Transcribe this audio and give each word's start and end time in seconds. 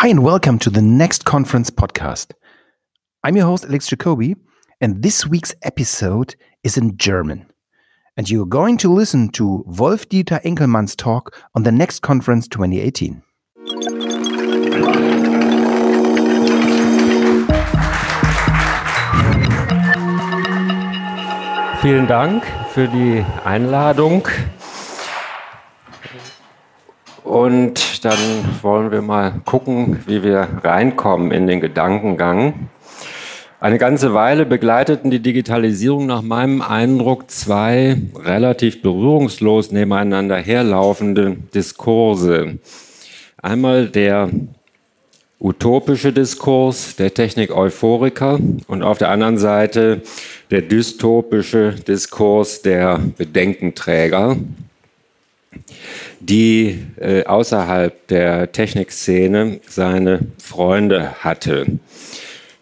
Hi, 0.00 0.06
and 0.06 0.22
welcome 0.22 0.60
to 0.60 0.70
the 0.70 0.80
Next 0.80 1.24
Conference 1.24 1.70
podcast. 1.70 2.30
I'm 3.24 3.34
your 3.34 3.46
host, 3.46 3.64
Alex 3.64 3.88
Jacoby, 3.88 4.36
and 4.80 5.02
this 5.02 5.26
week's 5.26 5.56
episode 5.62 6.36
is 6.62 6.76
in 6.76 6.96
German. 6.96 7.50
And 8.16 8.30
you're 8.30 8.46
going 8.46 8.76
to 8.76 8.92
listen 8.92 9.28
to 9.30 9.64
Wolf 9.66 10.08
Dieter 10.08 10.40
Enkelmann's 10.44 10.94
talk 10.94 11.36
on 11.56 11.64
the 11.64 11.72
Next 11.72 11.98
Conference 11.98 12.46
2018. 12.46 13.24
Vielen 21.82 22.06
Dank 22.06 22.44
für 22.72 22.86
die 22.86 23.24
Einladung. 23.44 24.28
Und 27.28 28.06
dann 28.06 28.16
wollen 28.62 28.90
wir 28.90 29.02
mal 29.02 29.42
gucken, 29.44 30.00
wie 30.06 30.22
wir 30.22 30.48
reinkommen 30.64 31.30
in 31.30 31.46
den 31.46 31.60
Gedankengang. 31.60 32.70
Eine 33.60 33.76
ganze 33.76 34.14
Weile 34.14 34.46
begleiteten 34.46 35.10
die 35.10 35.20
Digitalisierung 35.20 36.06
nach 36.06 36.22
meinem 36.22 36.62
Eindruck 36.62 37.30
zwei 37.30 37.98
relativ 38.16 38.80
berührungslos 38.80 39.72
nebeneinander 39.72 40.38
herlaufende 40.38 41.36
Diskurse. 41.54 42.60
Einmal 43.42 43.88
der 43.88 44.30
utopische 45.38 46.14
Diskurs 46.14 46.96
der 46.96 47.12
Technik-Euphoriker 47.12 48.38
und 48.68 48.82
auf 48.82 48.96
der 48.96 49.10
anderen 49.10 49.36
Seite 49.36 50.00
der 50.50 50.62
dystopische 50.62 51.72
Diskurs 51.86 52.62
der 52.62 53.00
Bedenkenträger 53.18 54.38
die 56.20 56.78
äh, 57.00 57.24
außerhalb 57.24 58.06
der 58.08 58.52
Technikszene 58.52 59.60
seine 59.68 60.20
Freunde 60.42 61.14
hatte. 61.20 61.66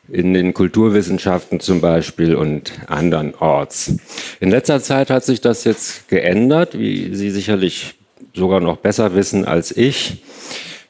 In 0.08 0.34
den 0.34 0.54
Kulturwissenschaften 0.54 1.58
zum 1.58 1.80
Beispiel 1.80 2.36
und 2.36 2.72
andernorts. 2.86 3.96
In 4.38 4.50
letzter 4.50 4.80
Zeit 4.80 5.10
hat 5.10 5.24
sich 5.24 5.40
das 5.40 5.64
jetzt 5.64 6.08
geändert, 6.08 6.78
wie 6.78 7.12
Sie 7.14 7.30
sicherlich 7.30 7.94
sogar 8.32 8.60
noch 8.60 8.76
besser 8.76 9.14
wissen 9.14 9.44
als 9.44 9.76
ich. 9.76 10.22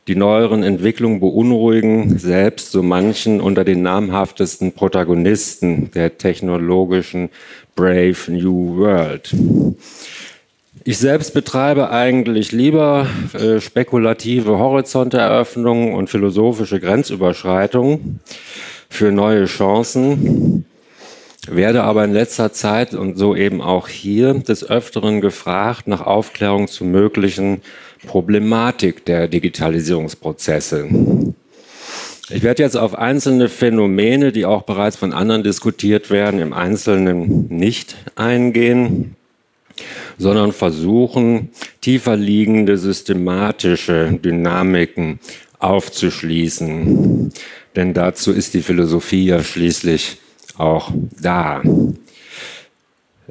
Die 0.07 0.17
neueren 0.17 0.63
Entwicklungen 0.63 1.19
beunruhigen 1.19 2.19
selbst 2.19 2.71
so 2.71 2.83
manchen 2.83 3.41
unter 3.41 3.65
den 3.65 3.83
namhaftesten 3.83 4.73
Protagonisten 4.73 5.91
der 5.93 6.19
technologischen 6.19 7.31
Brave 7.75 8.17
New 8.29 8.77
World. 8.77 9.35
Ich 10.89 10.99
selbst 10.99 11.35
betreibe 11.35 11.91
eigentlich 11.91 12.53
lieber 12.53 13.09
äh, 13.33 13.61
spekulative 13.61 14.61
Horizonteröffnungen 14.61 15.93
und 15.95 16.09
philosophische 16.09 16.79
Grenzüberschreitungen 16.79 18.21
für 18.89 19.11
neue 19.11 19.47
Chancen, 19.47 20.65
werde 21.49 21.83
aber 21.83 22.05
in 22.05 22.13
letzter 22.13 22.53
Zeit 22.53 22.95
und 22.95 23.19
so 23.19 23.35
eben 23.35 23.61
auch 23.61 23.89
hier 23.89 24.35
des 24.35 24.63
Öfteren 24.63 25.21
gefragt 25.21 25.89
nach 25.89 26.03
Aufklärung 26.03 26.69
zur 26.69 26.87
möglichen 26.87 27.63
Problematik 28.07 29.05
der 29.07 29.27
Digitalisierungsprozesse. 29.27 30.89
Ich 32.31 32.45
werde 32.45 32.63
jetzt 32.63 32.77
auf 32.77 32.97
einzelne 32.97 33.49
Phänomene, 33.49 34.31
die 34.31 34.47
auch 34.47 34.63
bereits 34.63 34.97
von 34.97 35.13
anderen 35.13 35.43
diskutiert 35.43 36.13
werden, 36.13 36.39
im 36.39 36.53
Einzelnen 36.53 37.49
nicht 37.49 37.97
eingehen 38.15 39.17
sondern 40.19 40.53
versuchen, 40.53 41.51
tiefer 41.81 42.17
liegende 42.17 42.79
systematische 42.79 44.19
Dynamiken 44.23 45.21
aufzuschließen. 45.59 47.33
Denn 47.75 47.95
dazu 47.95 48.33
ist 48.33 48.55
die 48.55 48.63
Philosophie 48.63 49.27
ja 49.27 49.43
schließlich 49.43 50.19
auch 50.57 50.91
da. 51.21 51.63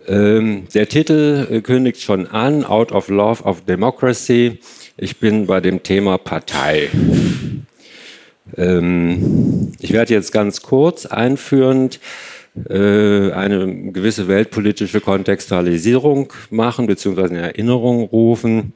Ähm, 0.07 0.67
der 0.73 0.87
Titel 0.87 1.47
äh, 1.49 1.61
kündigt 1.61 2.01
schon 2.01 2.27
an, 2.27 2.63
Out 2.63 2.91
of 2.91 3.07
Love 3.07 3.43
of 3.43 3.65
Democracy. 3.65 4.59
Ich 4.97 5.17
bin 5.19 5.47
bei 5.47 5.61
dem 5.61 5.81
Thema 5.81 6.17
Partei. 6.19 6.89
Ähm, 8.55 9.71
ich 9.79 9.91
werde 9.93 10.13
jetzt 10.13 10.31
ganz 10.31 10.61
kurz 10.61 11.07
einführend 11.07 11.99
eine 12.69 13.91
gewisse 13.91 14.27
weltpolitische 14.27 15.01
Kontextualisierung 15.01 16.31
machen 16.49 16.87
bzw. 16.87 17.25
in 17.27 17.35
Erinnerung 17.35 18.03
rufen 18.03 18.73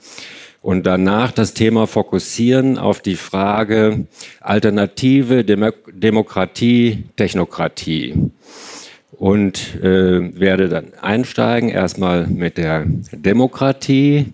und 0.61 0.85
danach 0.85 1.31
das 1.31 1.53
Thema 1.53 1.87
fokussieren 1.87 2.77
auf 2.77 3.01
die 3.01 3.15
Frage 3.15 4.07
Alternative 4.41 5.45
Demo 5.45 5.71
Demokratie, 5.91 7.05
Technokratie. 7.15 8.31
Und 9.11 9.75
äh, 9.81 10.39
werde 10.39 10.69
dann 10.69 10.93
einsteigen 11.01 11.69
erstmal 11.69 12.27
mit 12.27 12.57
der 12.57 12.85
Demokratie, 13.11 14.27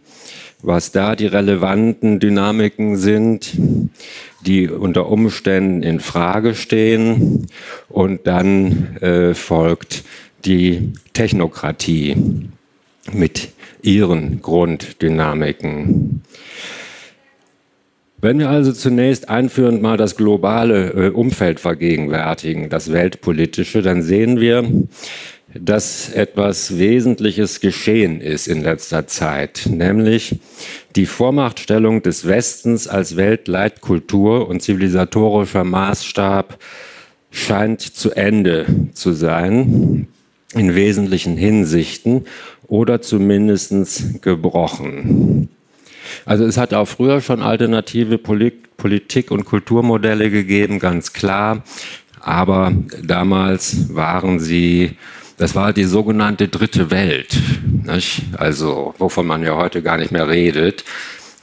was 0.61 0.91
da 0.91 1.15
die 1.15 1.25
relevanten 1.25 2.19
Dynamiken 2.19 2.97
sind, 2.97 3.51
die 4.45 4.69
unter 4.69 5.09
Umständen 5.09 5.83
in 5.83 5.99
Frage 5.99 6.55
stehen. 6.55 7.47
Und 7.89 8.27
dann 8.27 8.97
äh, 8.97 9.33
folgt 9.33 10.03
die 10.45 10.93
Technokratie 11.13 12.15
mit 13.11 13.49
ihren 13.81 14.41
Grunddynamiken. 14.41 16.21
Wenn 18.25 18.39
wir 18.39 18.49
also 18.49 18.71
zunächst 18.73 19.29
einführend 19.29 19.81
mal 19.83 19.97
das 19.97 20.15
globale 20.15 20.89
äh, 20.93 21.09
Umfeld 21.09 21.59
vergegenwärtigen, 21.59 22.69
das 22.69 22.91
weltpolitische, 22.91 23.83
dann 23.83 24.01
sehen 24.01 24.39
wir, 24.39 24.63
dass 25.59 26.09
etwas 26.09 26.77
Wesentliches 26.77 27.61
geschehen 27.61 28.19
ist 28.19 28.47
in 28.47 28.61
letzter 28.61 29.07
Zeit, 29.07 29.67
nämlich 29.69 30.39
die 30.95 31.05
Vormachtstellung 31.05 32.03
des 32.03 32.27
Westens 32.27 32.87
als 32.87 33.15
Weltleitkultur 33.15 34.49
und 34.49 34.61
zivilisatorischer 34.61 35.63
Maßstab 35.63 36.59
scheint 37.31 37.81
zu 37.81 38.11
Ende 38.11 38.65
zu 38.93 39.13
sein, 39.13 40.07
in 40.53 40.75
wesentlichen 40.75 41.37
Hinsichten 41.37 42.25
oder 42.67 43.01
zumindest 43.01 44.21
gebrochen. 44.21 45.49
Also 46.25 46.45
es 46.45 46.57
hat 46.57 46.73
auch 46.73 46.87
früher 46.87 47.21
schon 47.21 47.41
alternative 47.41 48.17
Politik- 48.17 49.31
und 49.31 49.45
Kulturmodelle 49.45 50.29
gegeben, 50.29 50.79
ganz 50.79 51.13
klar, 51.13 51.63
aber 52.19 52.73
damals 53.03 53.93
waren 53.93 54.39
sie 54.39 54.97
das 55.37 55.55
war 55.55 55.73
die 55.73 55.83
sogenannte 55.83 56.47
dritte 56.47 56.91
Welt, 56.91 57.37
nicht? 57.83 58.23
also 58.37 58.93
wovon 58.97 59.27
man 59.27 59.43
ja 59.43 59.55
heute 59.55 59.81
gar 59.81 59.97
nicht 59.97 60.11
mehr 60.11 60.29
redet. 60.29 60.83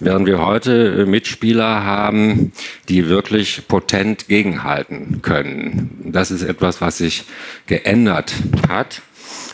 Während 0.05 0.27
wir 0.27 0.45
heute 0.45 1.07
Mitspieler 1.07 1.85
haben, 1.85 2.53
die 2.89 3.09
wirklich 3.09 3.69
potent 3.69 4.27
gegenhalten 4.27 5.23
können. 5.23 6.03
Das 6.07 6.33
ist 6.33 6.43
etwas, 6.43 6.81
was 6.81 6.99
sich 6.99 7.23
geändert 7.69 8.35
hat. 8.69 9.03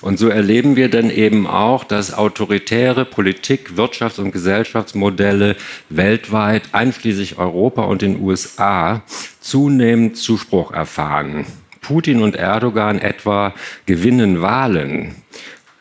Und 0.00 0.18
so 0.18 0.28
erleben 0.28 0.74
wir 0.76 0.88
dann 0.88 1.10
eben 1.10 1.46
auch, 1.46 1.84
dass 1.84 2.14
autoritäre 2.14 3.04
Politik, 3.04 3.72
Wirtschafts- 3.76 4.20
und 4.20 4.32
Gesellschaftsmodelle 4.32 5.56
weltweit, 5.90 6.62
einschließlich 6.72 7.38
Europa 7.38 7.82
und 7.82 8.00
den 8.00 8.18
USA, 8.20 9.02
zunehmend 9.40 10.16
Zuspruch 10.16 10.72
erfahren. 10.72 11.46
Putin 11.80 12.22
und 12.22 12.36
Erdogan 12.36 12.98
etwa 12.98 13.54
gewinnen 13.86 14.42
Wahlen. 14.42 15.14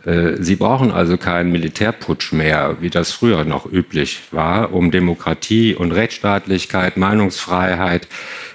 Äh, 0.05 0.41
sie 0.41 0.55
brauchen 0.55 0.91
also 0.91 1.17
keinen 1.17 1.51
Militärputsch 1.51 2.31
mehr, 2.31 2.77
wie 2.79 2.89
das 2.89 3.11
früher 3.11 3.43
noch 3.43 3.65
üblich 3.65 4.21
war, 4.31 4.73
um 4.73 4.91
Demokratie 4.91 5.75
und 5.75 5.91
Rechtsstaatlichkeit, 5.91 6.97
Meinungsfreiheit 6.97 8.07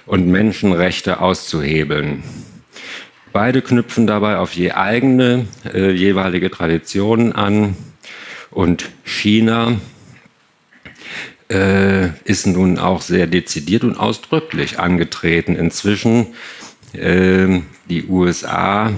und 0.05 0.27
Menschenrechte 0.27 1.21
auszuhebeln. 1.21 2.23
Beide 3.31 3.61
knüpfen 3.61 4.07
dabei 4.07 4.37
auf 4.37 4.53
je 4.53 4.71
eigene 4.71 5.47
äh, 5.73 5.91
jeweilige 5.91 6.51
Traditionen 6.51 7.33
an 7.33 7.75
und 8.51 8.89
China 9.03 9.79
äh, 11.49 12.09
ist 12.25 12.47
nun 12.47 12.77
auch 12.77 13.01
sehr 13.01 13.27
dezidiert 13.27 13.83
und 13.83 13.97
ausdrücklich 13.97 14.79
angetreten, 14.79 15.55
inzwischen 15.55 16.27
die 16.93 18.05
USA 18.07 18.91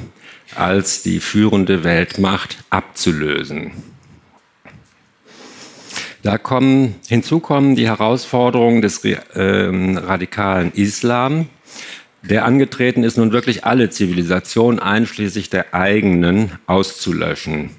als 0.55 1.03
die 1.03 1.19
führende 1.19 1.83
Weltmacht 1.83 2.57
abzulösen. 2.69 3.71
Da 6.23 6.37
kommen, 6.39 6.95
hinzu 7.07 7.39
kommen 7.39 7.75
die 7.75 7.87
Herausforderungen 7.87 8.81
des 8.81 9.05
äh, 9.05 9.19
radikalen 9.35 10.71
Islam, 10.73 11.47
der 12.23 12.45
angetreten 12.45 13.03
ist, 13.03 13.17
nun 13.17 13.31
wirklich 13.31 13.63
alle 13.63 13.91
Zivilisationen 13.91 14.79
einschließlich 14.79 15.51
der 15.51 15.75
eigenen 15.75 16.53
auszulöschen. 16.65 17.69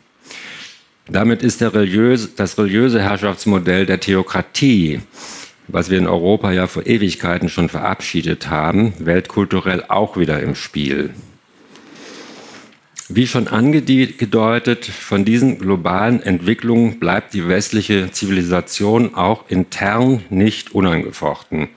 Damit 1.08 1.42
ist 1.42 1.60
religiöse, 1.60 2.30
das 2.36 2.56
religiöse 2.56 3.02
Herrschaftsmodell 3.02 3.86
der 3.86 3.98
Theokratie 3.98 5.00
was 5.68 5.90
wir 5.90 5.98
in 5.98 6.06
Europa 6.06 6.52
ja 6.52 6.66
vor 6.66 6.86
Ewigkeiten 6.86 7.48
schon 7.48 7.68
verabschiedet 7.68 8.48
haben, 8.50 8.94
weltkulturell 8.98 9.84
auch 9.88 10.16
wieder 10.16 10.40
im 10.40 10.54
Spiel. 10.54 11.10
Wie 13.08 13.28
schon 13.28 13.46
angedeutet, 13.46 14.84
von 14.84 15.24
diesen 15.24 15.58
globalen 15.58 16.20
Entwicklungen 16.22 16.98
bleibt 16.98 17.34
die 17.34 17.46
westliche 17.48 18.10
Zivilisation 18.10 19.14
auch 19.14 19.44
intern 19.48 20.24
nicht 20.28 20.74
unangefochten. 20.74 21.68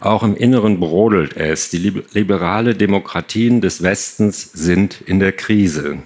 Auch 0.00 0.22
im 0.24 0.34
Inneren 0.34 0.80
brodelt 0.80 1.36
es. 1.36 1.70
Die 1.70 2.02
liberale 2.12 2.74
Demokratien 2.74 3.60
des 3.60 3.82
Westens 3.82 4.50
sind 4.52 5.00
in 5.02 5.20
der 5.20 5.32
Krise. 5.32 5.98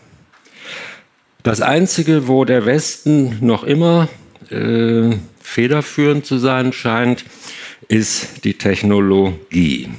Das 1.42 1.60
Einzige, 1.60 2.26
wo 2.26 2.44
der 2.44 2.66
Westen 2.66 3.38
noch 3.40 3.64
immer 3.64 4.08
äh, 4.50 5.16
federführend 5.44 6.26
zu 6.26 6.38
sein 6.38 6.72
scheint, 6.72 7.24
ist 7.86 8.44
die 8.44 8.54
Technologie. 8.54 9.90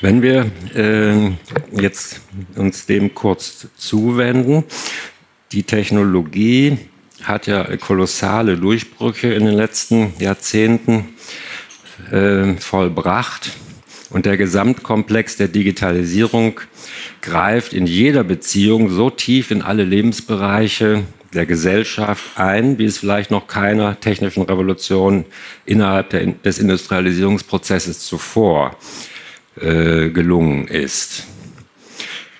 Wenn 0.00 0.22
wir 0.22 0.50
äh, 0.74 1.32
jetzt 1.80 2.20
uns 2.56 2.86
dem 2.86 3.14
kurz 3.14 3.68
zuwenden, 3.76 4.64
die 5.52 5.62
Technologie 5.62 6.78
hat 7.22 7.46
ja 7.46 7.76
kolossale 7.76 8.56
Durchbrüche 8.56 9.32
in 9.34 9.44
den 9.44 9.54
letzten 9.54 10.14
Jahrzehnten 10.18 11.16
äh, 12.10 12.54
vollbracht. 12.54 13.52
Und 14.10 14.24
der 14.24 14.38
Gesamtkomplex 14.38 15.36
der 15.36 15.48
Digitalisierung 15.48 16.60
greift 17.20 17.74
in 17.74 17.86
jeder 17.86 18.24
Beziehung 18.24 18.90
so 18.90 19.10
tief 19.10 19.50
in 19.50 19.60
alle 19.60 19.84
Lebensbereiche 19.84 21.04
der 21.34 21.46
Gesellschaft 21.46 22.24
ein, 22.36 22.78
wie 22.78 22.84
es 22.84 22.98
vielleicht 22.98 23.30
noch 23.30 23.46
keiner 23.46 24.00
technischen 24.00 24.42
Revolution 24.42 25.24
innerhalb 25.66 26.10
der, 26.10 26.26
des 26.26 26.58
Industrialisierungsprozesses 26.58 28.00
zuvor 28.00 28.76
äh, 29.60 30.08
gelungen 30.08 30.68
ist. 30.68 31.26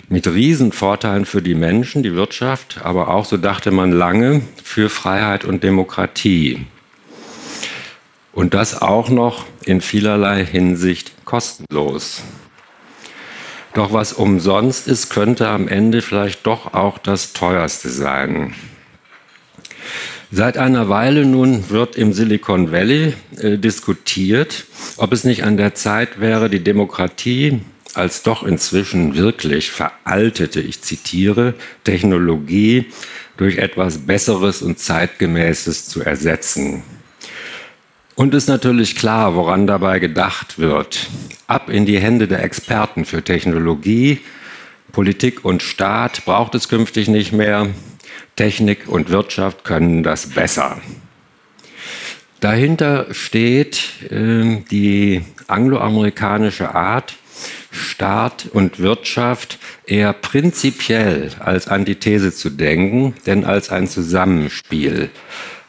Mit 0.07 0.27
Riesenvorteilen 0.27 1.25
für 1.25 1.41
die 1.41 1.53
Menschen, 1.53 2.01
die 2.01 2.15
Wirtschaft, 2.15 2.79
aber 2.83 3.09
auch, 3.09 3.25
so 3.25 3.37
dachte 3.37 3.69
man 3.69 3.91
lange, 3.91 4.41
für 4.63 4.89
Freiheit 4.89 5.45
und 5.45 5.63
Demokratie. 5.63 6.65
Und 8.33 8.55
das 8.55 8.81
auch 8.81 9.09
noch 9.09 9.45
in 9.65 9.81
vielerlei 9.81 10.43
Hinsicht 10.45 11.25
kostenlos. 11.25 12.23
Doch 13.75 13.93
was 13.93 14.13
umsonst 14.13 14.87
ist, 14.87 15.09
könnte 15.09 15.47
am 15.47 15.67
Ende 15.67 16.01
vielleicht 16.01 16.47
doch 16.47 16.73
auch 16.73 16.97
das 16.97 17.33
teuerste 17.33 17.89
sein. 17.89 18.55
Seit 20.31 20.59
einer 20.59 20.89
Weile 20.89 21.25
nun 21.25 21.71
wird 21.71 21.95
im 21.95 22.13
Silicon 22.13 22.71
Valley 22.71 23.13
äh, 23.37 23.57
diskutiert, 23.57 24.65
ob 24.97 25.11
es 25.11 25.23
nicht 25.23 25.43
an 25.43 25.57
der 25.57 25.73
Zeit 25.73 26.19
wäre, 26.19 26.51
die 26.51 26.63
Demokratie 26.63 27.61
als 27.95 28.21
doch 28.21 28.43
inzwischen 28.43 29.15
wirklich 29.15 29.71
veraltete, 29.71 30.61
ich 30.61 30.81
zitiere, 30.81 31.55
Technologie 31.83 32.85
durch 33.37 33.57
etwas 33.57 33.99
Besseres 33.99 34.61
und 34.61 34.77
Zeitgemäßes 34.77 35.87
zu 35.87 36.01
ersetzen. 36.01 36.83
Und 38.13 38.35
ist 38.35 38.49
natürlich 38.49 38.95
klar, 38.95 39.33
woran 39.33 39.65
dabei 39.65 39.97
gedacht 39.97 40.59
wird. 40.59 41.09
Ab 41.47 41.69
in 41.69 41.87
die 41.87 41.99
Hände 41.99 42.27
der 42.27 42.43
Experten 42.43 43.05
für 43.05 43.23
Technologie, 43.23 44.19
Politik 44.91 45.43
und 45.43 45.63
Staat 45.63 46.25
braucht 46.25 46.53
es 46.53 46.69
künftig 46.69 47.07
nicht 47.07 47.31
mehr. 47.31 47.69
Technik 48.39 48.87
und 48.87 49.09
Wirtschaft 49.09 49.65
können 49.65 50.01
das 50.01 50.27
besser. 50.27 50.77
Dahinter 52.39 53.13
steht 53.13 53.81
äh, 54.09 54.61
die 54.71 55.23
angloamerikanische 55.47 56.73
Art, 56.73 57.17
Staat 57.69 58.47
und 58.53 58.79
Wirtschaft 58.79 59.59
eher 59.85 60.13
prinzipiell 60.13 61.31
als 61.39 61.67
Antithese 61.67 62.33
zu 62.33 62.49
denken, 62.49 63.13
denn 63.25 63.43
als 63.43 63.71
ein 63.71 63.87
Zusammenspiel, 63.87 65.09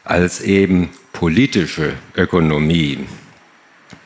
als 0.05 0.39
eben 0.39 0.91
politische 1.11 1.95
Ökonomie. 2.15 2.99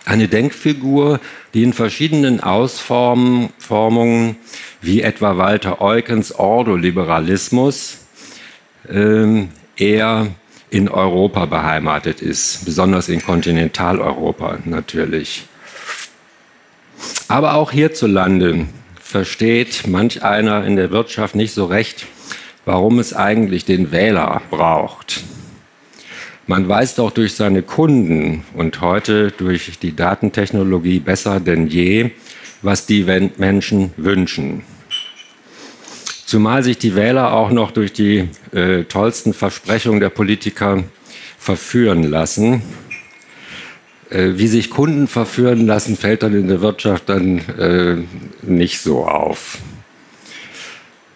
Eine 0.06 0.28
Denkfigur, 0.28 1.20
die 1.54 1.62
in 1.62 1.74
verschiedenen 1.74 2.40
Ausformungen, 2.40 3.52
wie 4.82 5.04
etwa 5.04 5.38
Walter 5.38 5.82
Eukens 5.82 6.34
Ordoliberalismus, 6.34 8.00
eher 9.78 10.28
in 10.70 10.90
Europa 10.90 11.46
beheimatet 11.46 12.22
ist, 12.22 12.66
besonders 12.66 13.10
in 13.10 13.22
Kontinentaleuropa 13.22 14.60
natürlich. 14.66 15.46
Aber 17.28 17.56
auch 17.56 17.72
hierzulande 17.72 18.68
versteht 19.00 19.88
manch 19.88 20.24
einer 20.24 20.66
in 20.66 20.76
der 20.76 20.92
Wirtschaft 20.92 21.36
nicht 21.36 21.54
so 21.54 21.66
recht, 21.66 22.06
warum 22.66 23.00
es 23.00 23.14
eigentlich 23.14 23.66
den 23.66 23.92
Wähler 23.92 24.42
braucht. 24.50 25.24
Man 26.48 26.68
weiß 26.68 26.96
doch 26.96 27.12
durch 27.12 27.34
seine 27.34 27.64
Kunden 27.64 28.44
und 28.54 28.82
heute 28.82 29.32
durch 29.32 29.80
die 29.80 29.96
Datentechnologie 29.96 31.00
besser 31.00 31.40
denn 31.40 31.68
je, 31.68 32.12
was 32.62 32.86
die 32.86 33.04
Menschen 33.38 33.94
wünschen. 33.98 34.64
Zumal 36.36 36.64
sich 36.64 36.78
die 36.78 36.98
Wähler 36.98 37.32
auch 37.32 37.50
noch 37.50 37.72
durch 37.72 37.94
die 37.94 38.28
äh, 38.52 38.84
tollsten 38.84 39.34
Versprechungen 39.34 40.02
der 40.02 40.10
Politiker 40.10 40.84
verführen 41.40 42.04
lassen. 42.04 42.62
Äh, 44.10 44.32
wie 44.36 44.48
sich 44.50 44.70
Kunden 44.70 45.08
verführen 45.08 45.66
lassen, 45.66 45.96
fällt 45.96 46.24
dann 46.24 46.34
in 46.34 46.50
der 46.50 46.60
Wirtschaft 46.60 47.08
dann 47.08 47.38
äh, 47.58 47.96
nicht 48.42 48.82
so 48.82 49.08
auf. 49.08 49.60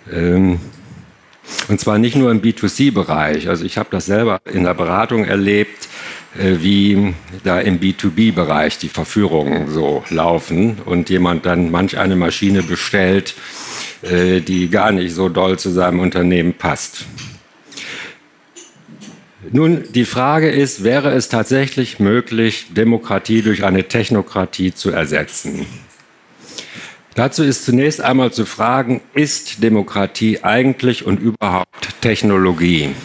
Ähm, 0.09 0.61
und 1.67 1.81
zwar 1.81 1.97
nicht 1.97 2.15
nur 2.15 2.31
im 2.31 2.41
B2C-Bereich. 2.41 3.49
Also 3.49 3.65
ich 3.65 3.77
habe 3.77 3.89
das 3.91 4.05
selber 4.05 4.39
in 4.45 4.63
der 4.63 4.73
Beratung 4.73 5.25
erlebt, 5.25 5.89
äh, 6.39 6.61
wie 6.61 7.13
da 7.43 7.59
im 7.59 7.81
B2B-Bereich 7.81 8.77
die 8.77 8.87
Verführungen 8.87 9.69
so 9.69 10.01
laufen 10.11 10.77
und 10.85 11.09
jemand 11.09 11.45
dann 11.45 11.71
manch 11.71 11.97
eine 11.97 12.15
Maschine 12.15 12.63
bestellt, 12.63 13.35
äh, 14.01 14.41
die 14.41 14.69
gar 14.69 14.91
nicht 14.91 15.13
so 15.13 15.29
doll 15.29 15.59
zu 15.59 15.69
seinem 15.71 15.99
Unternehmen 15.99 16.53
passt. 16.53 17.05
Nun, 19.51 19.83
die 19.93 20.05
Frage 20.05 20.49
ist, 20.49 20.83
wäre 20.83 21.11
es 21.11 21.29
tatsächlich 21.29 21.99
möglich, 21.99 22.67
Demokratie 22.71 23.41
durch 23.41 23.63
eine 23.63 23.87
Technokratie 23.87 24.73
zu 24.73 24.91
ersetzen? 24.91 25.65
Dazu 27.15 27.43
ist 27.43 27.65
zunächst 27.65 28.01
einmal 28.01 28.31
zu 28.31 28.45
fragen, 28.45 29.01
ist 29.13 29.63
Demokratie 29.63 30.43
eigentlich 30.43 31.05
und 31.05 31.19
überhaupt 31.19 32.01
Technologie? 32.01 32.95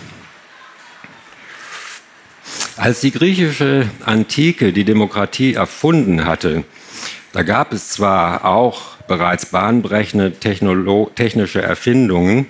Als 2.76 3.00
die 3.00 3.12
griechische 3.12 3.88
Antike 4.04 4.72
die 4.72 4.84
Demokratie 4.84 5.54
erfunden 5.54 6.26
hatte, 6.26 6.64
da 7.32 7.42
gab 7.42 7.72
es 7.72 7.88
zwar 7.88 8.44
auch 8.44 8.93
bereits 9.06 9.46
bahnbrechende 9.46 10.32
technische 10.32 11.62
Erfindungen. 11.62 12.46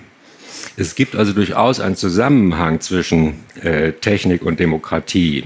Es 0.77 0.95
gibt 0.95 1.15
also 1.15 1.33
durchaus 1.33 1.79
einen 1.79 1.95
Zusammenhang 1.95 2.81
zwischen 2.81 3.43
äh, 3.61 3.93
Technik 3.93 4.41
und 4.41 4.59
Demokratie. 4.59 5.45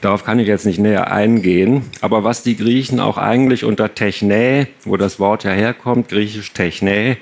Darauf 0.00 0.24
kann 0.24 0.38
ich 0.38 0.48
jetzt 0.48 0.64
nicht 0.64 0.78
näher 0.78 1.12
eingehen, 1.12 1.82
aber 2.00 2.24
was 2.24 2.42
die 2.42 2.56
Griechen 2.56 3.00
auch 3.00 3.18
eigentlich 3.18 3.64
unter 3.64 3.94
Technä, 3.94 4.66
wo 4.84 4.96
das 4.96 5.20
Wort 5.20 5.44
ja 5.44 5.50
herkommt, 5.50 6.08
griechisch 6.08 6.52
Technä, 6.52 7.18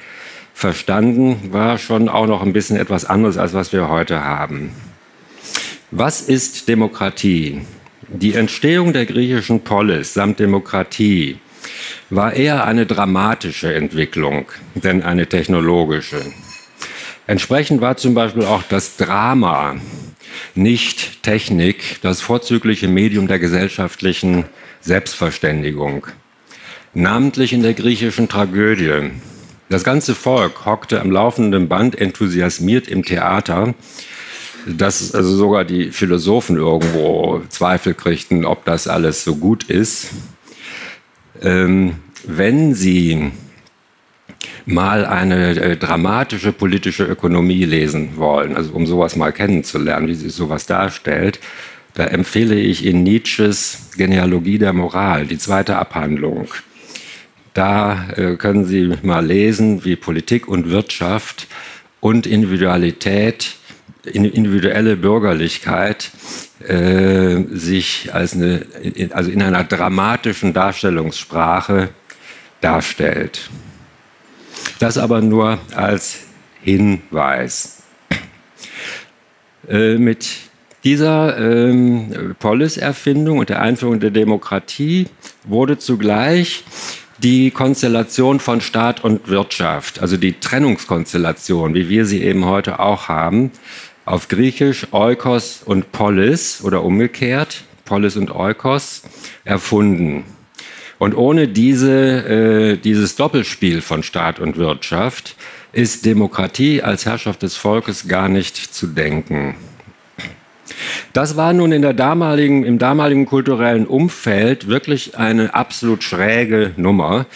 verstanden, 0.54 1.52
war 1.52 1.78
schon 1.78 2.08
auch 2.08 2.26
noch 2.26 2.42
ein 2.42 2.52
bisschen 2.52 2.76
etwas 2.76 3.04
anderes, 3.04 3.36
als 3.36 3.54
was 3.54 3.72
wir 3.72 3.88
heute 3.88 4.24
haben. 4.24 4.70
Was 5.90 6.20
ist 6.20 6.68
Demokratie? 6.68 7.62
Die 8.08 8.34
Entstehung 8.34 8.92
der 8.92 9.06
griechischen 9.06 9.60
Polis 9.60 10.14
samt 10.14 10.38
Demokratie 10.38 11.38
war 12.10 12.32
eher 12.32 12.64
eine 12.64 12.86
dramatische 12.86 13.74
Entwicklung 13.74 14.46
denn 14.74 15.02
eine 15.02 15.26
technologische. 15.26 16.20
Entsprechend 17.26 17.80
war 17.80 17.96
zum 17.96 18.14
Beispiel 18.14 18.44
auch 18.44 18.62
das 18.62 18.96
Drama, 18.96 19.76
nicht 20.54 21.22
Technik, 21.22 21.98
das 22.02 22.20
vorzügliche 22.20 22.88
Medium 22.88 23.28
der 23.28 23.38
gesellschaftlichen 23.38 24.44
Selbstverständigung. 24.80 26.06
Namentlich 26.94 27.52
in 27.52 27.62
der 27.62 27.74
griechischen 27.74 28.28
Tragödie. 28.28 29.10
Das 29.68 29.84
ganze 29.84 30.14
Volk 30.14 30.64
hockte 30.64 31.00
am 31.00 31.10
laufenden 31.10 31.68
Band 31.68 32.00
enthusiasmiert 32.00 32.88
im 32.88 33.04
Theater, 33.04 33.74
dass 34.66 35.14
also 35.14 35.36
sogar 35.36 35.64
die 35.64 35.90
Philosophen 35.90 36.56
irgendwo 36.56 37.42
Zweifel 37.50 37.92
kriegten, 37.92 38.46
ob 38.46 38.64
das 38.64 38.88
alles 38.88 39.24
so 39.24 39.36
gut 39.36 39.64
ist 39.64 40.08
ähm, 41.42 41.96
wenn 42.24 42.74
Sie 42.74 43.30
mal 44.66 45.06
eine 45.06 45.58
äh, 45.60 45.76
dramatische 45.76 46.52
politische 46.52 47.04
Ökonomie 47.04 47.64
lesen 47.64 48.16
wollen, 48.16 48.54
also 48.56 48.72
um 48.72 48.86
sowas 48.86 49.16
mal 49.16 49.32
kennenzulernen, 49.32 50.08
wie 50.08 50.14
sich 50.14 50.32
sowas 50.32 50.66
darstellt, 50.66 51.40
da 51.94 52.04
empfehle 52.04 52.54
ich 52.54 52.84
Ihnen 52.84 53.02
Nietzsches 53.02 53.90
Genealogie 53.96 54.58
der 54.58 54.72
Moral, 54.72 55.26
die 55.26 55.38
zweite 55.38 55.76
Abhandlung. 55.76 56.48
Da 57.54 58.10
äh, 58.10 58.36
können 58.36 58.66
Sie 58.66 58.94
mal 59.02 59.24
lesen, 59.24 59.84
wie 59.84 59.96
Politik 59.96 60.46
und 60.46 60.70
Wirtschaft 60.70 61.48
und 62.00 62.26
Individualität, 62.26 63.56
individuelle 64.08 64.96
Bürgerlichkeit 64.96 66.10
äh, 66.66 67.42
sich 67.50 68.10
als 68.12 68.34
eine, 68.34 68.66
also 69.10 69.30
in 69.30 69.42
einer 69.42 69.64
dramatischen 69.64 70.52
Darstellungssprache 70.52 71.90
darstellt. 72.60 73.50
Das 74.78 74.98
aber 74.98 75.20
nur 75.20 75.58
als 75.74 76.20
Hinweis. 76.62 77.82
Äh, 79.68 79.98
mit 79.98 80.28
dieser 80.84 81.36
ähm, 81.38 82.34
Polis-Erfindung 82.38 83.38
und 83.38 83.48
der 83.48 83.60
Einführung 83.60 84.00
der 84.00 84.10
Demokratie 84.10 85.06
wurde 85.44 85.78
zugleich 85.78 86.64
die 87.18 87.50
Konstellation 87.50 88.38
von 88.38 88.60
Staat 88.60 89.02
und 89.02 89.28
Wirtschaft, 89.28 90.00
also 90.00 90.16
die 90.16 90.38
Trennungskonstellation, 90.38 91.74
wie 91.74 91.88
wir 91.88 92.06
sie 92.06 92.22
eben 92.22 92.44
heute 92.44 92.78
auch 92.78 93.08
haben, 93.08 93.50
auf 94.08 94.28
Griechisch 94.28 94.88
Oikos 94.92 95.62
und 95.64 95.92
Polis 95.92 96.62
oder 96.64 96.82
umgekehrt, 96.82 97.62
Polis 97.84 98.16
und 98.16 98.34
Oikos, 98.34 99.02
erfunden. 99.44 100.24
Und 100.98 101.14
ohne 101.16 101.46
diese, 101.46 101.92
äh, 101.92 102.76
dieses 102.76 103.16
Doppelspiel 103.16 103.82
von 103.82 104.02
Staat 104.02 104.40
und 104.40 104.56
Wirtschaft 104.56 105.36
ist 105.72 106.06
Demokratie 106.06 106.82
als 106.82 107.06
Herrschaft 107.06 107.42
des 107.42 107.56
Volkes 107.56 108.08
gar 108.08 108.28
nicht 108.28 108.56
zu 108.56 108.86
denken. 108.88 109.54
Das 111.12 111.36
war 111.36 111.52
nun 111.52 111.72
in 111.72 111.82
der 111.82 111.94
damaligen, 111.94 112.64
im 112.64 112.78
damaligen 112.78 113.26
kulturellen 113.26 113.86
Umfeld 113.86 114.68
wirklich 114.68 115.16
eine 115.18 115.54
absolut 115.54 116.02
schräge 116.02 116.72
Nummer. 116.76 117.26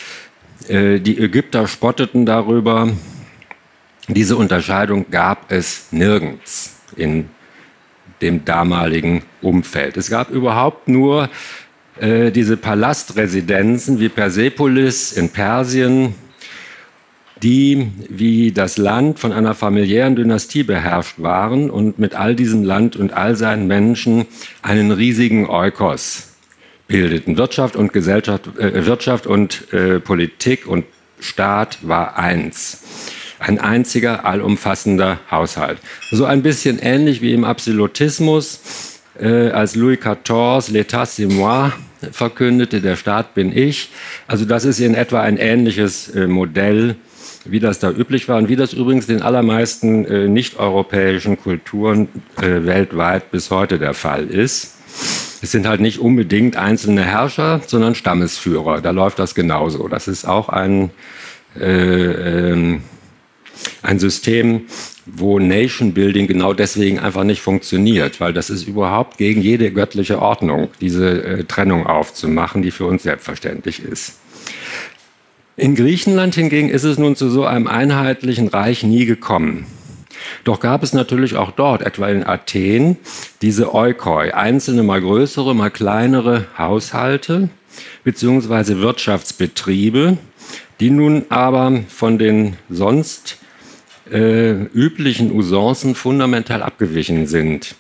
Äh, 0.69 1.01
die 1.01 1.19
Ägypter 1.19 1.69
spotteten 1.69 2.27
darüber. 2.27 2.89
Diese 4.09 4.37
Unterscheidung 4.37 5.07
gab 5.11 5.53
es 5.53 5.87
nirgends 5.93 6.77
in 6.97 7.29
dem 8.21 8.45
damaligen 8.45 9.23
Umfeld. 9.41 9.97
Es 9.97 10.11
gab 10.11 10.31
überhaupt 10.31 10.89
nur 10.89 11.29
äh, 12.01 12.31
diese 12.31 12.57
Palastresidenzen 12.57 14.01
wie 14.01 14.09
Persepolis 14.09 15.13
in 15.13 15.31
Persien, 15.31 16.15
die 17.43 17.91
wie 18.09 18.53
das 18.53 18.77
Land 18.77 19.19
von 19.19 19.33
einer 19.33 19.55
familiären 19.55 20.17
Dynastie 20.17 20.63
beherrscht 20.63 21.17
waren 21.19 21.71
und 21.71 21.99
mit 21.99 22.15
all 22.15 22.37
diesem 22.37 22.63
Land 22.63 22.97
und 22.97 23.13
all 23.13 23.37
seinen 23.37 23.67
Menschen 23.67 24.27
einen 24.63 24.93
riesigen 24.93 25.49
Eukos 25.49 26.29
bildeten. 26.87 27.37
Wirtschaft 27.37 27.75
und 27.75 27.93
Gesellschaft, 27.93 28.47
äh, 28.59 28.87
Wirtschaft 28.87 29.27
und 29.27 29.73
äh, 29.73 29.99
Politik 29.99 30.67
und 30.67 30.85
Staat 31.19 31.79
war 31.83 32.17
eins. 32.17 32.83
Ein 33.43 33.59
einziger, 33.59 34.25
allumfassender 34.25 35.19
Haushalt. 35.31 35.79
So 36.11 36.25
ein 36.25 36.43
bisschen 36.43 36.79
ähnlich 36.79 37.21
wie 37.23 37.33
im 37.33 37.45
Absolutismus, 37.45 39.01
äh, 39.21 39.51
als 39.51 39.75
Louis 39.75 39.99
XIV 39.99 40.71
L'État 40.71 41.07
c'est 41.07 41.27
moi 41.27 41.73
verkündete, 42.11 42.81
der 42.81 42.97
Staat 42.97 43.35
bin 43.35 43.57
ich. 43.57 43.91
Also 44.27 44.45
das 44.45 44.65
ist 44.65 44.81
in 44.81 44.95
etwa 44.95 45.21
ein 45.21 45.37
ähnliches 45.37 46.09
äh, 46.15 46.27
Modell 46.27 46.97
wie 47.45 47.61
das 47.61 47.79
da 47.79 47.91
üblich 47.91 48.29
war 48.29 48.39
und 48.39 48.49
wie 48.49 48.57
das 48.57 48.73
übrigens 48.73 49.07
den 49.07 49.23
allermeisten 49.23 50.05
äh, 50.05 50.29
nicht-europäischen 50.29 51.41
Kulturen 51.41 52.09
äh, 52.41 52.65
weltweit 52.65 53.31
bis 53.31 53.51
heute 53.51 53.79
der 53.79 53.95
Fall 53.95 54.27
ist. 54.27 54.77
Es 55.43 55.51
sind 55.51 55.67
halt 55.67 55.81
nicht 55.81 55.99
unbedingt 55.99 56.57
einzelne 56.57 57.03
Herrscher, 57.03 57.61
sondern 57.67 57.97
Stammesführer. 57.97 58.81
Da 58.81 58.91
läuft 58.91 59.19
das 59.19 59.35
genauso. 59.35 59.89
Das 59.89 60.07
ist 60.07 60.25
auch 60.25 60.49
ein, 60.49 60.91
äh, 61.59 61.65
äh, 61.65 62.79
ein 63.83 63.99
System, 63.99 64.63
wo 65.07 65.39
Nation 65.39 65.93
Building 65.93 66.27
genau 66.27 66.53
deswegen 66.53 66.99
einfach 66.99 67.25
nicht 67.25 67.43
funktioniert, 67.43 68.21
weil 68.21 68.33
das 68.33 68.51
ist 68.51 68.67
überhaupt 68.67 69.19
gegen 69.19 69.43
jede 69.43 69.73
göttliche 69.73 70.21
Ordnung, 70.21 70.69
diese 70.81 71.25
äh, 71.25 71.45
Trennung 71.45 71.87
aufzumachen, 71.87 72.63
die 72.63 72.71
für 72.71 72.87
uns 72.87 73.03
selbstverständlich 73.03 73.83
ist. 73.83 74.19
In 75.57 75.75
Griechenland 75.75 76.35
hingegen 76.35 76.71
ist 76.71 76.85
es 76.85 76.99
nun 76.99 77.15
zu 77.15 77.29
so 77.29 77.45
einem 77.45 77.67
einheitlichen 77.67 78.49
Reich 78.49 78.85
nie 78.85 79.05
gekommen. 79.05 79.67
Doch 80.45 80.61
gab 80.61 80.83
es 80.83 80.93
natürlich 80.93 81.37
auch 81.37 81.51
dort, 81.51 81.83
etwa 81.83 82.09
in 82.09 82.25
Athen, 82.25 82.97
diese 83.43 83.75
Eukoi, 83.75 84.33
einzelne 84.33 84.83
mal 84.83 85.01
größere, 85.01 85.55
mal 85.55 85.71
kleinere 85.71 86.47
Haushalte 86.57 87.49
beziehungsweise 88.05 88.81
Wirtschaftsbetriebe, 88.81 90.19
die 90.81 90.91
nun 90.91 91.27
aber 91.29 91.81
von 91.89 92.19
den 92.19 92.57
sonst 92.69 93.39
äh, 94.13 94.53
üblichen 94.75 95.33
Usancen 95.33 95.95
fundamental 95.95 96.63
abgewichen 96.63 97.27
sind. 97.27 97.75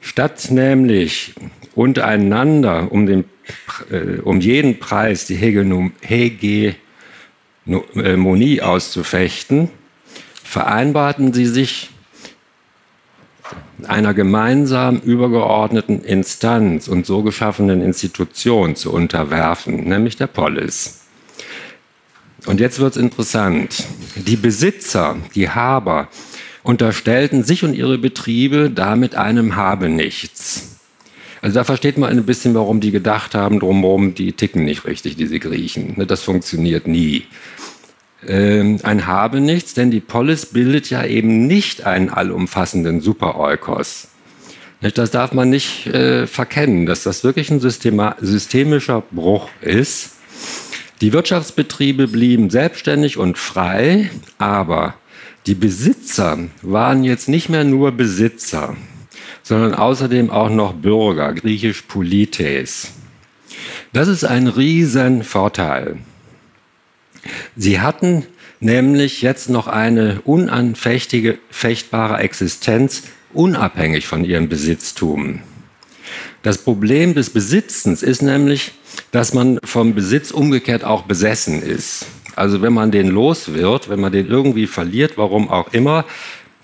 Statt 0.00 0.50
nämlich 0.50 1.34
untereinander 1.74 2.90
um, 2.90 3.06
den, 3.06 3.24
äh, 3.90 4.20
um 4.20 4.40
jeden 4.40 4.78
Preis 4.78 5.26
die 5.26 5.36
Hegemonie 5.36 6.74
Monie 8.16 8.62
auszufechten, 8.62 9.68
vereinbarten 10.42 11.32
sie 11.32 11.46
sich 11.46 11.90
einer 13.86 14.14
gemeinsam 14.14 14.98
übergeordneten 14.98 16.02
Instanz 16.02 16.88
und 16.88 17.06
so 17.06 17.22
geschaffenen 17.22 17.82
Institution 17.82 18.76
zu 18.76 18.92
unterwerfen, 18.92 19.84
nämlich 19.84 20.16
der 20.16 20.26
Polis. 20.26 20.99
Und 22.46 22.60
jetzt 22.60 22.78
wird 22.78 22.96
es 22.96 23.02
interessant. 23.02 23.84
Die 24.16 24.36
Besitzer, 24.36 25.16
die 25.34 25.48
Haber, 25.48 26.08
unterstellten 26.62 27.44
sich 27.44 27.64
und 27.64 27.74
ihre 27.74 27.98
Betriebe 27.98 28.70
damit 28.70 29.14
einem 29.14 29.56
Habenichts. 29.56 30.78
Also 31.42 31.54
da 31.54 31.64
versteht 31.64 31.96
man 31.96 32.10
ein 32.10 32.24
bisschen, 32.24 32.54
warum 32.54 32.80
die 32.80 32.90
gedacht 32.90 33.34
haben, 33.34 33.60
drumherum, 33.60 34.14
die 34.14 34.32
ticken 34.32 34.64
nicht 34.64 34.84
richtig, 34.84 35.16
diese 35.16 35.38
Griechen. 35.38 35.94
Ne, 35.96 36.06
das 36.06 36.22
funktioniert 36.22 36.86
nie. 36.86 37.24
Ähm, 38.26 38.78
ein 38.82 39.06
Habenichts, 39.06 39.72
denn 39.72 39.90
die 39.90 40.00
Polis 40.00 40.44
bildet 40.46 40.90
ja 40.90 41.04
eben 41.04 41.46
nicht 41.46 41.86
einen 41.86 42.10
allumfassenden 42.10 43.00
Super-Eukos. 43.00 44.08
Das 44.94 45.10
darf 45.10 45.32
man 45.32 45.50
nicht 45.50 45.86
äh, 45.86 46.26
verkennen, 46.26 46.86
dass 46.86 47.02
das 47.02 47.22
wirklich 47.22 47.50
ein 47.50 47.60
systemischer 47.60 49.02
Bruch 49.10 49.48
ist. 49.60 50.12
Die 51.00 51.12
Wirtschaftsbetriebe 51.12 52.08
blieben 52.08 52.50
selbstständig 52.50 53.16
und 53.16 53.38
frei, 53.38 54.10
aber 54.38 54.94
die 55.46 55.54
Besitzer 55.54 56.38
waren 56.62 57.04
jetzt 57.04 57.28
nicht 57.28 57.48
mehr 57.48 57.64
nur 57.64 57.92
Besitzer 57.92 58.76
sondern 59.42 59.74
außerdem 59.74 60.30
auch 60.30 60.50
noch 60.50 60.74
Bürger, 60.74 61.32
griechisch 61.32 61.82
Polites. 61.82 62.92
Das 63.92 64.08
ist 64.08 64.24
ein 64.24 64.46
Riesenvorteil. 64.46 65.98
Sie 67.56 67.80
hatten 67.80 68.26
nämlich 68.60 69.22
jetzt 69.22 69.50
noch 69.50 69.66
eine 69.66 70.20
unanfechtige, 70.24 71.38
fechtbare 71.50 72.18
Existenz, 72.18 73.04
unabhängig 73.32 74.06
von 74.06 74.24
ihrem 74.24 74.48
Besitztum. 74.48 75.42
Das 76.42 76.58
Problem 76.58 77.14
des 77.14 77.30
Besitzens 77.30 78.02
ist 78.02 78.22
nämlich, 78.22 78.72
dass 79.12 79.34
man 79.34 79.58
vom 79.62 79.94
Besitz 79.94 80.30
umgekehrt 80.30 80.84
auch 80.84 81.02
besessen 81.02 81.62
ist. 81.62 82.06
Also 82.34 82.62
wenn 82.62 82.72
man 82.72 82.90
den 82.90 83.08
los 83.08 83.52
wird, 83.52 83.90
wenn 83.90 84.00
man 84.00 84.12
den 84.12 84.26
irgendwie 84.26 84.66
verliert, 84.66 85.18
warum 85.18 85.50
auch 85.50 85.74
immer, 85.74 86.06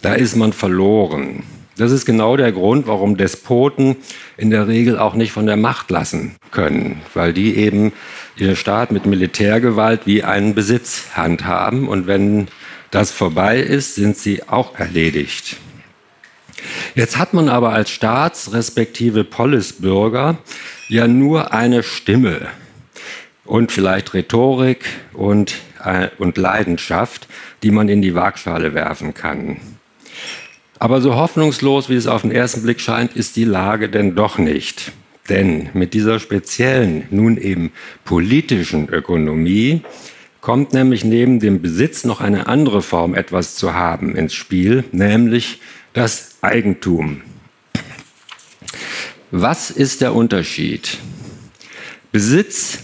da 0.00 0.14
ist 0.14 0.34
man 0.34 0.54
verloren. 0.54 1.42
Das 1.76 1.92
ist 1.92 2.06
genau 2.06 2.38
der 2.38 2.52
Grund, 2.52 2.86
warum 2.86 3.18
Despoten 3.18 3.96
in 4.38 4.48
der 4.48 4.66
Regel 4.66 4.98
auch 4.98 5.14
nicht 5.14 5.32
von 5.32 5.44
der 5.44 5.58
Macht 5.58 5.90
lassen 5.90 6.36
können, 6.50 7.02
weil 7.12 7.34
die 7.34 7.56
eben 7.56 7.92
ihren 8.38 8.56
Staat 8.56 8.92
mit 8.92 9.04
Militärgewalt 9.04 10.06
wie 10.06 10.22
einen 10.22 10.54
Besitz 10.54 11.08
handhaben 11.12 11.86
und 11.86 12.06
wenn 12.06 12.48
das 12.90 13.10
vorbei 13.10 13.58
ist, 13.58 13.94
sind 13.94 14.16
sie 14.16 14.48
auch 14.48 14.78
erledigt. 14.78 15.58
Jetzt 16.94 17.18
hat 17.18 17.34
man 17.34 17.48
aber 17.48 17.72
als 17.72 17.90
Staats- 17.90 18.52
respektive 18.52 19.24
Polisbürger 19.24 20.38
ja 20.88 21.08
nur 21.08 21.52
eine 21.52 21.82
Stimme 21.82 22.48
und 23.44 23.72
vielleicht 23.72 24.14
Rhetorik 24.14 24.84
und, 25.12 25.54
äh, 25.84 26.08
und 26.18 26.36
Leidenschaft, 26.36 27.28
die 27.62 27.70
man 27.70 27.88
in 27.88 28.02
die 28.02 28.14
Waagschale 28.14 28.74
werfen 28.74 29.14
kann. 29.14 29.58
Aber 30.78 31.00
so 31.00 31.14
hoffnungslos, 31.14 31.88
wie 31.88 31.94
es 31.94 32.06
auf 32.06 32.22
den 32.22 32.30
ersten 32.30 32.62
Blick 32.62 32.80
scheint, 32.80 33.16
ist 33.16 33.36
die 33.36 33.44
Lage 33.44 33.88
denn 33.88 34.14
doch 34.14 34.38
nicht. 34.38 34.92
Denn 35.28 35.70
mit 35.72 35.94
dieser 35.94 36.20
speziellen, 36.20 37.04
nun 37.10 37.36
eben 37.36 37.72
politischen 38.04 38.88
Ökonomie 38.88 39.82
kommt 40.40 40.72
nämlich 40.72 41.04
neben 41.04 41.40
dem 41.40 41.60
Besitz 41.60 42.04
noch 42.04 42.20
eine 42.20 42.46
andere 42.46 42.82
Form, 42.82 43.14
etwas 43.14 43.56
zu 43.56 43.74
haben, 43.74 44.14
ins 44.14 44.34
Spiel, 44.34 44.84
nämlich 44.92 45.60
das 45.92 46.35
Eigentum. 46.46 47.22
Was 49.32 49.72
ist 49.72 50.00
der 50.00 50.14
Unterschied? 50.14 50.98
Besitz 52.12 52.78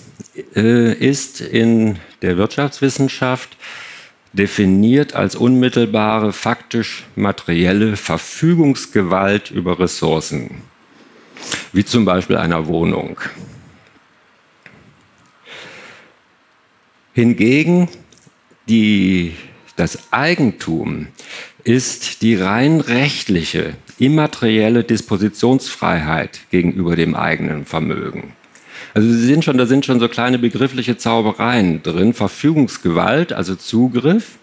äh, 0.57 0.92
ist 0.92 1.40
in 1.40 2.00
der 2.23 2.37
Wirtschaftswissenschaft 2.37 3.57
definiert 4.33 5.14
als 5.14 5.37
unmittelbare, 5.37 6.33
faktisch 6.33 7.04
materielle 7.14 7.97
Verfügungsgewalt 7.97 9.52
über 9.52 9.78
Ressourcen, 9.78 10.62
wie 11.73 11.85
zum 11.85 12.04
Beispiel 12.04 12.38
einer 12.38 12.66
Wohnung. 12.66 13.21
Hingegen 17.12 17.88
die, 18.69 19.37
das 19.76 20.12
Eigentum 20.12 21.07
ist 21.64 22.23
die 22.23 22.35
rein 22.35 22.81
rechtliche, 22.81 23.75
immaterielle 23.99 24.85
Dispositionsfreiheit 24.85 26.40
gegenüber 26.50 26.97
dem 26.97 27.14
eigenen 27.14 27.66
Vermögen. 27.66 28.33
Also 28.95 29.09
Sie 29.09 29.26
sehen 29.26 29.42
schon, 29.42 29.59
da 29.59 29.66
sind 29.66 29.87
schon 29.87 30.00
so 30.00 30.09
kleine 30.09 30.38
begriffliche 30.38 30.97
Zaubereien 30.97 31.83
drin. 31.83 32.12
Verfügungsgewalt, 32.12 33.33
also 33.33 33.54
Zugriff 33.54 34.38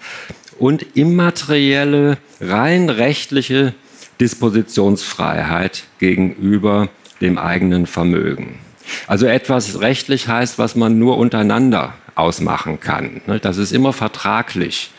und 0.58 0.86
immaterielle, 0.96 2.18
rein 2.42 2.90
rechtliche 2.90 3.74
Dispositionsfreiheit 4.20 5.84
gegenüber 6.00 6.90
dem 7.22 7.38
eigenen 7.38 7.86
Vermögen. 7.86 8.60
Also 9.08 9.28
etwas 9.28 9.82
rechtlich 9.82 10.28
heißt, 10.28 10.58
was 10.58 10.76
man 10.76 10.98
nur 10.98 11.18
untereinander 11.18 11.94
ausmachen 12.16 12.80
kann. 12.80 13.22
Das 13.42 13.58
ist 13.58 13.72
immer 13.72 13.94
vertraglich 13.94 14.90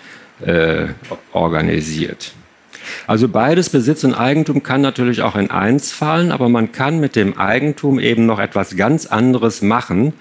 äh, 0.45 0.89
organisiert. 1.33 2.33
Also 3.07 3.29
beides 3.29 3.69
Besitz 3.69 4.05
und 4.05 4.15
Eigentum 4.15 4.63
kann 4.63 4.81
natürlich 4.81 5.23
auch 5.23 5.37
in 5.37 5.51
eins 5.51 5.93
fallen, 5.93 6.33
aber 6.33 6.49
man 6.49 6.73
kann 6.73 6.99
mit 7.01 7.17
dem 7.17 7.39
Eigentum 7.39 7.99
eben 7.99 8.27
noch 8.27 8.39
etwas 8.39 8.77
ganz 8.77 9.07
anderes 9.07 9.63
machen 9.63 10.13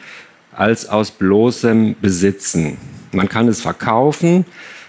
als 0.52 0.90
aus 0.90 1.12
bloßem 1.12 1.96
Besitzen. 2.02 2.78
Man 3.12 3.30
kann 3.30 3.48
es 3.48 3.62
verkaufen, 3.62 4.46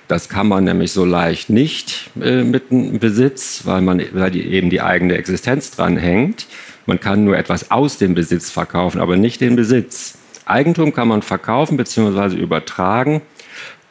das 0.09 0.29
kann 0.29 0.49
man 0.49 0.65
nämlich 0.65 0.93
so 0.93 1.05
leicht 1.05 1.51
nicht 1.51 2.11
äh, 2.21 2.43
mit 2.43 2.71
dem 2.71 2.99
Besitz, 2.99 3.63
weil, 3.65 3.81
man, 3.81 4.03
weil 4.13 4.31
die, 4.33 4.43
eben 4.43 4.69
die 4.69 4.83
eigene 4.83 5.15
Existenz 5.15 5.71
dran 5.71 5.97
hängt. 5.97 6.47
Man 6.87 6.99
kann 6.99 7.25
nur 7.25 7.39
etwas 7.39 7.71
aus 7.71 7.99
dem 7.99 8.15
Besitz 8.15 8.51
verkaufen, 8.51 9.01
aber 9.01 9.17
nicht 9.17 9.41
den 9.41 9.55
Besitz. 9.55 10.19
Eigentum 10.47 10.93
kann 10.93 11.07
man 11.07 11.23
verkaufen 11.23 11.77
bzw. 11.77 12.35
übertragen 12.35 13.23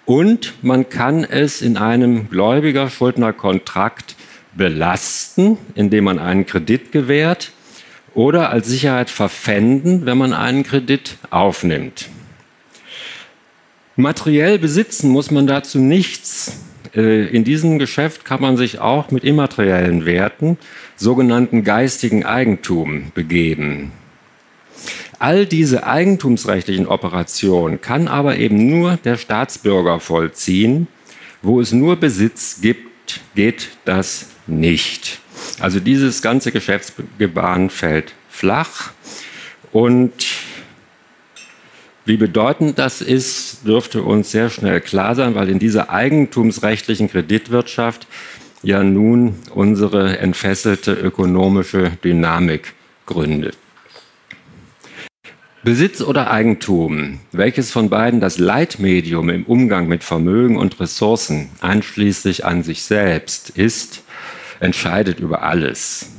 und 0.09 0.55
man 0.63 0.89
kann 0.89 1.23
es 1.23 1.61
in 1.61 1.77
einem 1.77 2.31
Gläubiger-Schuldner-Kontrakt 2.31 4.15
belasten, 4.55 5.59
indem 5.75 6.05
man 6.05 6.17
einen 6.17 6.47
Kredit 6.47 6.91
gewährt 6.91 7.51
oder 8.15 8.49
als 8.49 8.67
Sicherheit 8.67 9.11
verpfänden, 9.11 10.07
wenn 10.07 10.17
man 10.17 10.33
einen 10.33 10.63
Kredit 10.63 11.17
aufnimmt. 11.29 12.09
Materiell 13.97 14.57
besitzen 14.57 15.11
muss 15.11 15.29
man 15.29 15.45
dazu 15.45 15.77
nichts. 15.77 16.57
Äh, 16.95 17.27
in 17.27 17.43
diesem 17.43 17.77
Geschäft 17.77 18.25
kann 18.25 18.41
man 18.41 18.57
sich 18.57 18.79
auch 18.79 19.11
mit 19.11 19.23
immateriellen 19.23 20.07
Werten, 20.07 20.57
sogenannten 20.95 21.63
geistigen 21.63 22.25
Eigentum, 22.25 23.11
begeben. 23.13 23.91
All 25.19 25.45
diese 25.45 25.85
eigentumsrechtlichen 25.85 26.87
Operationen 26.87 27.81
kann 27.81 28.07
aber 28.07 28.37
eben 28.37 28.69
nur 28.69 28.95
der 28.95 29.17
Staatsbürger 29.17 29.99
vollziehen. 29.99 30.87
Wo 31.41 31.59
es 31.59 31.73
nur 31.73 31.97
Besitz 31.97 32.61
gibt, 32.61 33.19
geht 33.35 33.69
das 33.83 34.27
nicht. 34.47 35.19
Also 35.59 35.81
dieses 35.81 36.21
ganze 36.21 36.53
Geschäftsgebaren 36.53 37.69
fällt 37.69 38.13
flach. 38.29 38.91
Und 39.73 40.13
wie 42.05 42.17
bedeutend 42.17 42.79
das 42.79 43.01
ist, 43.01 43.67
dürfte 43.67 44.03
uns 44.03 44.31
sehr 44.31 44.49
schnell 44.49 44.79
klar 44.79 45.15
sein, 45.15 45.35
weil 45.35 45.49
in 45.49 45.59
dieser 45.59 45.89
eigentumsrechtlichen 45.89 47.09
Kreditwirtschaft 47.09 48.07
ja 48.63 48.83
nun 48.83 49.35
unsere 49.53 50.17
entfesselte 50.17 50.93
ökonomische 50.93 51.91
Dynamik 52.03 52.73
gründet. 53.05 53.57
Besitz 55.61 56.01
oder 56.01 56.31
Eigentum, 56.31 57.19
welches 57.33 57.69
von 57.69 57.89
beiden 57.89 58.21
das 58.21 58.37
Leitmedium 58.37 59.29
im 59.29 59.43
Umgang 59.43 59.89
mit 59.89 60.05
Vermögen 60.05 60.57
und 60.57 60.79
Ressourcen, 60.79 61.49
einschließlich 61.59 62.45
an 62.45 62.63
sich 62.63 62.83
selbst, 62.83 63.49
ist, 63.49 64.03
entscheidet 64.61 65.19
über 65.19 65.43
alles. 65.43 66.11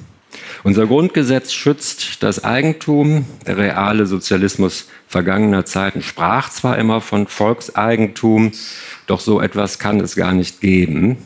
Unser 0.62 0.86
Grundgesetz 0.86 1.54
schützt 1.54 2.22
das 2.22 2.44
Eigentum. 2.44 3.24
Der 3.46 3.56
reale 3.56 4.04
Sozialismus 4.04 4.88
vergangener 5.08 5.64
Zeiten 5.64 6.02
sprach 6.02 6.50
zwar 6.50 6.76
immer 6.76 7.00
von 7.00 7.26
Volkseigentum, 7.26 8.52
doch 9.06 9.20
so 9.20 9.40
etwas 9.40 9.78
kann 9.78 10.00
es 10.00 10.16
gar 10.16 10.32
nicht 10.32 10.60
geben. 10.60 11.16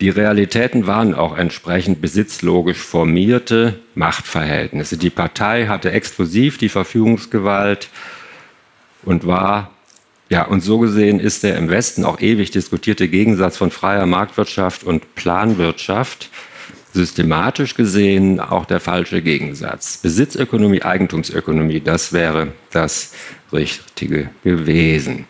Die 0.00 0.10
Realitäten 0.10 0.86
waren 0.86 1.14
auch 1.14 1.36
entsprechend 1.36 2.02
besitzlogisch 2.02 2.78
formierte 2.78 3.80
Machtverhältnisse. 3.94 4.98
Die 4.98 5.08
Partei 5.08 5.66
hatte 5.66 5.90
exklusiv 5.90 6.58
die 6.58 6.68
Verfügungsgewalt 6.68 7.88
und 9.04 9.26
war, 9.26 9.70
ja, 10.28 10.44
und 10.44 10.60
so 10.60 10.78
gesehen 10.78 11.18
ist 11.18 11.44
der 11.44 11.56
im 11.56 11.70
Westen 11.70 12.04
auch 12.04 12.20
ewig 12.20 12.50
diskutierte 12.50 13.08
Gegensatz 13.08 13.56
von 13.56 13.70
freier 13.70 14.04
Marktwirtschaft 14.04 14.84
und 14.84 15.14
Planwirtschaft 15.14 16.30
systematisch 16.92 17.74
gesehen 17.74 18.40
auch 18.40 18.64
der 18.64 18.80
falsche 18.80 19.22
Gegensatz. 19.22 19.98
Besitzökonomie, 19.98 20.82
Eigentumsökonomie, 20.82 21.80
das 21.80 22.12
wäre 22.12 22.48
das 22.70 23.12
Richtige 23.52 24.30
gewesen. 24.42 25.26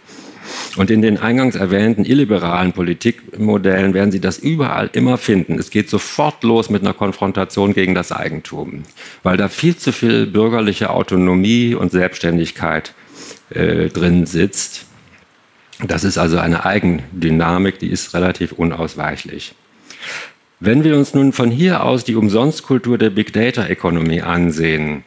Und 0.76 0.90
in 0.90 1.00
den 1.00 1.16
eingangs 1.16 1.56
erwähnten 1.56 2.04
illiberalen 2.04 2.72
Politikmodellen 2.72 3.94
werden 3.94 4.12
Sie 4.12 4.20
das 4.20 4.38
überall 4.38 4.90
immer 4.92 5.16
finden. 5.16 5.58
Es 5.58 5.70
geht 5.70 5.88
sofort 5.88 6.44
los 6.44 6.68
mit 6.68 6.82
einer 6.82 6.92
Konfrontation 6.92 7.72
gegen 7.72 7.94
das 7.94 8.12
Eigentum, 8.12 8.82
weil 9.22 9.38
da 9.38 9.48
viel 9.48 9.76
zu 9.76 9.90
viel 9.92 10.26
bürgerliche 10.26 10.90
Autonomie 10.90 11.74
und 11.74 11.92
Selbstständigkeit 11.92 12.92
äh, 13.50 13.88
drin 13.88 14.26
sitzt. 14.26 14.84
Das 15.86 16.04
ist 16.04 16.18
also 16.18 16.38
eine 16.38 16.64
Eigendynamik, 16.64 17.78
die 17.78 17.88
ist 17.88 18.14
relativ 18.14 18.52
unausweichlich. 18.52 19.54
Wenn 20.60 20.84
wir 20.84 20.96
uns 20.96 21.14
nun 21.14 21.32
von 21.32 21.50
hier 21.50 21.84
aus 21.84 22.04
die 22.04 22.16
Umsonstkultur 22.16 22.96
der 22.96 23.10
Big 23.10 23.32
Data-Ökonomie 23.32 24.22
ansehen, 24.22 25.04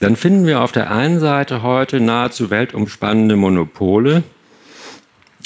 dann 0.00 0.16
finden 0.16 0.46
wir 0.46 0.60
auf 0.60 0.72
der 0.72 0.90
einen 0.90 1.20
Seite 1.20 1.62
heute 1.62 2.00
nahezu 2.00 2.50
weltumspannende 2.50 3.36
Monopole, 3.36 4.24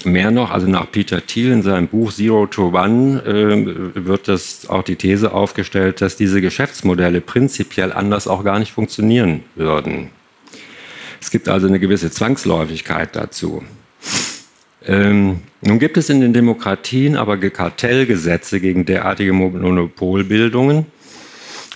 Mehr 0.05 0.31
noch, 0.31 0.51
also 0.51 0.69
nach 0.69 0.91
Peter 0.91 1.25
Thiel 1.25 1.51
in 1.53 1.63
seinem 1.63 1.89
Buch 1.89 2.13
Zero 2.13 2.47
to 2.47 2.69
One 2.69 3.23
äh, 3.25 4.07
wird 4.07 4.29
das 4.29 4.69
auch 4.69 4.83
die 4.83 4.97
These 4.97 5.33
aufgestellt, 5.33 6.01
dass 6.01 6.17
diese 6.17 6.41
Geschäftsmodelle 6.41 7.21
prinzipiell 7.21 7.93
anders 7.93 8.29
auch 8.29 8.45
gar 8.45 8.59
nicht 8.59 8.73
funktionieren 8.73 9.43
würden. 9.55 10.11
Es 11.21 11.31
gibt 11.31 11.49
also 11.49 11.67
eine 11.67 11.81
gewisse 11.81 12.11
Zwangsläufigkeit 12.11 13.17
dazu. 13.17 13.65
Ähm, 14.85 15.41
nun 15.63 15.79
gibt 15.79 15.97
es 15.97 16.11
in 16.11 16.21
den 16.21 16.33
Demokratien 16.33 17.17
aber 17.17 17.39
Kartellgesetze 17.39 18.61
gegen 18.61 18.85
derartige 18.85 19.33
Monopolbildungen. 19.33 20.87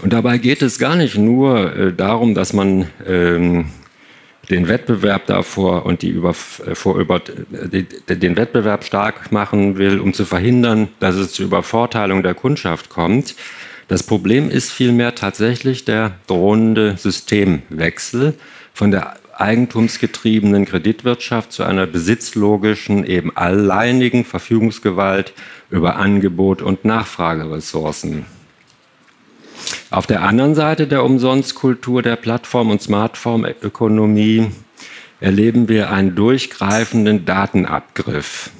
Und 0.03 0.13
dabei 0.13 0.39
geht 0.39 0.63
es 0.63 0.79
gar 0.79 0.97
nicht 0.97 1.19
nur 1.19 1.77
äh, 1.77 1.93
darum, 1.93 2.35
dass 2.35 2.53
man 2.53 2.87
ähm, 3.07 3.67
den 4.51 4.69
Wettbewerb 4.69 5.27
davor 5.27 5.87
und 5.87 6.03
die 6.03 6.09
über, 6.09 6.35
vor 6.35 6.99
über, 6.99 7.21
die, 7.21 7.85
den 7.85 8.37
Wettbewerb 8.37 8.85
stark 8.85 9.31
machen 9.33 9.79
will, 9.79 10.01
um 10.01 10.13
zu 10.13 10.25
verhindern, 10.25 10.89
dass 10.99 11.15
es 11.15 11.33
zur 11.33 11.47
Übervorteilung 11.47 12.23
der 12.23 12.35
Kundschaft 12.35 12.89
kommt. 12.89 13.37
Das 13.89 14.03
Problem 14.03 14.51
ist 14.51 14.71
vielmehr 14.71 15.15
tatsächlich 15.15 15.85
der 15.85 16.13
drohende 16.27 16.97
Systemwechsel 16.97 18.35
von 18.75 18.91
der 18.91 19.17
eigentumsgetriebenen 19.41 20.67
Kreditwirtschaft 20.67 21.53
zu 21.53 21.65
einer 21.65 21.87
besitzlogischen, 21.87 23.05
eben 23.07 23.35
alleinigen 23.37 24.25
Verfügungsgewalt 24.25 25.33
über 25.71 25.97
Angebot 25.97 26.61
und 26.61 26.85
Nachfrageressourcen. 26.85 28.27
Auf 29.91 30.07
der 30.07 30.23
anderen 30.23 30.55
Seite 30.55 30.87
der 30.87 31.03
Umsonstkultur 31.03 32.01
der 32.03 32.15
Plattform- 32.15 32.71
und 32.71 32.81
Smartphone-Ökonomie 32.81 34.53
erleben 35.19 35.69
wir 35.69 35.91
einen 35.91 36.15
durchgreifenden 36.15 37.25
Datenabgriff. 37.25 38.51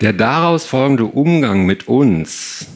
Der 0.00 0.12
daraus 0.12 0.66
folgende 0.66 1.04
Umgang 1.04 1.66
mit 1.66 1.88
uns 1.88 2.68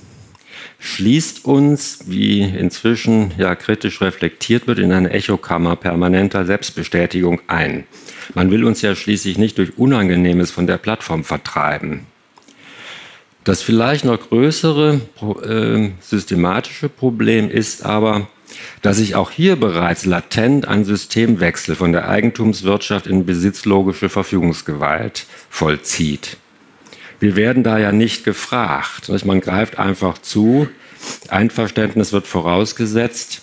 schließt 0.80 1.44
uns, 1.44 2.00
wie 2.06 2.40
inzwischen 2.42 3.30
ja 3.38 3.54
kritisch 3.54 4.00
reflektiert 4.00 4.66
wird, 4.66 4.80
in 4.80 4.90
eine 4.90 5.10
Echokammer 5.10 5.76
permanenter 5.76 6.44
Selbstbestätigung 6.44 7.40
ein. 7.46 7.86
Man 8.34 8.50
will 8.50 8.64
uns 8.64 8.82
ja 8.82 8.96
schließlich 8.96 9.38
nicht 9.38 9.58
durch 9.58 9.78
Unangenehmes 9.78 10.50
von 10.50 10.66
der 10.66 10.76
Plattform 10.76 11.22
vertreiben. 11.22 12.06
Das 13.44 13.60
vielleicht 13.60 14.06
noch 14.06 14.18
größere 14.28 15.02
äh, 15.46 15.90
systematische 16.00 16.88
Problem 16.88 17.50
ist 17.50 17.84
aber, 17.84 18.26
dass 18.80 18.96
sich 18.96 19.14
auch 19.14 19.30
hier 19.30 19.56
bereits 19.56 20.06
latent 20.06 20.66
ein 20.66 20.84
Systemwechsel 20.84 21.74
von 21.74 21.92
der 21.92 22.08
Eigentumswirtschaft 22.08 23.06
in 23.06 23.26
besitzlogische 23.26 24.08
Verfügungsgewalt 24.08 25.26
vollzieht. 25.50 26.38
Wir 27.20 27.36
werden 27.36 27.62
da 27.62 27.78
ja 27.78 27.92
nicht 27.92 28.24
gefragt. 28.24 29.10
Man 29.24 29.40
greift 29.40 29.78
einfach 29.78 30.18
zu, 30.18 30.68
Einverständnis 31.28 32.12
wird 32.12 32.26
vorausgesetzt 32.26 33.42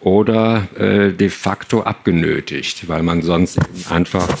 oder 0.00 0.68
äh, 0.78 1.12
de 1.12 1.28
facto 1.28 1.82
abgenötigt, 1.82 2.88
weil 2.88 3.02
man 3.02 3.20
sonst 3.20 3.58
einfach 3.90 4.38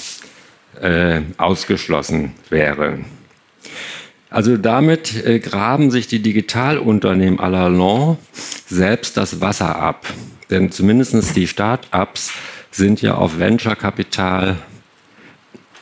äh, 0.80 1.20
ausgeschlossen 1.36 2.32
wäre. 2.48 3.00
Also 4.34 4.56
damit 4.56 5.24
äh, 5.24 5.38
graben 5.38 5.92
sich 5.92 6.08
die 6.08 6.18
Digitalunternehmen 6.18 7.38
à 7.38 7.48
la 7.48 7.68
long 7.68 8.18
selbst 8.66 9.16
das 9.16 9.40
Wasser 9.40 9.76
ab. 9.76 10.12
Denn 10.50 10.72
zumindest 10.72 11.36
die 11.36 11.46
Start-ups 11.46 12.32
sind 12.72 13.00
ja 13.00 13.14
auf 13.14 13.38
Venture-Kapital, 13.38 14.56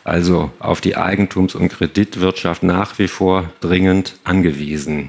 also 0.05 0.51
auf 0.59 0.83
die 0.83 0.99
Eigentums- 0.99 1.55
und 1.55 1.71
Kreditwirtschaft 1.71 2.63
nach 2.63 2.99
wie 2.99 3.09
vor 3.09 3.51
dringend 3.63 4.19
angewiesen. 4.23 5.09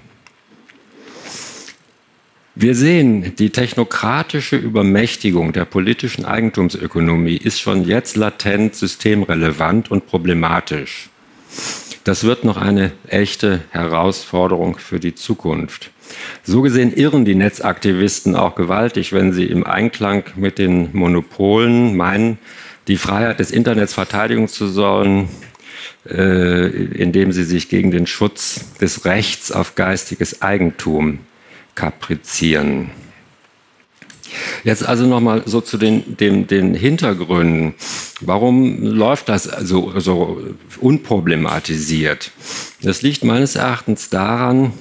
Wir 2.55 2.75
sehen, 2.75 3.35
die 3.35 3.49
technokratische 3.49 4.55
Übermächtigung 4.55 5.51
der 5.51 5.65
politischen 5.65 6.23
Eigentumsökonomie 6.23 7.35
ist 7.35 7.59
schon 7.59 7.83
jetzt 7.83 8.15
latent 8.15 8.75
systemrelevant 8.75 9.91
und 9.91 10.07
problematisch. 10.07 11.09
Das 12.03 12.25
wird 12.25 12.43
noch 12.43 12.57
eine 12.57 12.91
echte 13.07 13.61
Herausforderung 13.69 14.77
für 14.77 14.99
die 14.99 15.15
Zukunft. 15.15 15.91
So 16.43 16.61
gesehen 16.61 16.93
irren 16.93 17.23
die 17.23 17.35
Netzaktivisten 17.35 18.35
auch 18.35 18.55
gewaltig, 18.55 19.13
wenn 19.13 19.31
sie 19.31 19.45
im 19.45 19.65
Einklang 19.65 20.25
mit 20.35 20.57
den 20.57 20.89
Monopolen 20.93 21.95
meinen, 21.95 22.39
die 22.89 22.97
Freiheit 22.97 23.39
des 23.39 23.51
Internets 23.51 23.93
verteidigen 23.93 24.49
zu 24.49 24.67
sollen, 24.67 25.29
äh, 26.09 26.67
indem 26.67 27.31
sie 27.31 27.45
sich 27.45 27.69
gegen 27.69 27.91
den 27.91 28.05
Schutz 28.05 28.77
des 28.81 29.05
Rechts 29.05 29.53
auf 29.53 29.75
geistiges 29.75 30.41
Eigentum 30.41 31.19
kaprizieren. 31.75 32.91
Jetzt 34.63 34.85
also 34.85 35.05
nochmal 35.05 35.43
so 35.45 35.61
zu 35.61 35.77
den, 35.77 36.17
den, 36.17 36.47
den 36.47 36.73
Hintergründen. 36.73 37.75
Warum 38.21 38.81
läuft 38.83 39.29
das 39.29 39.43
so, 39.43 39.99
so 39.99 40.41
unproblematisiert? 40.79 42.31
Das 42.81 43.01
liegt 43.01 43.23
meines 43.23 43.55
Erachtens 43.55 44.09
daran, 44.09 44.73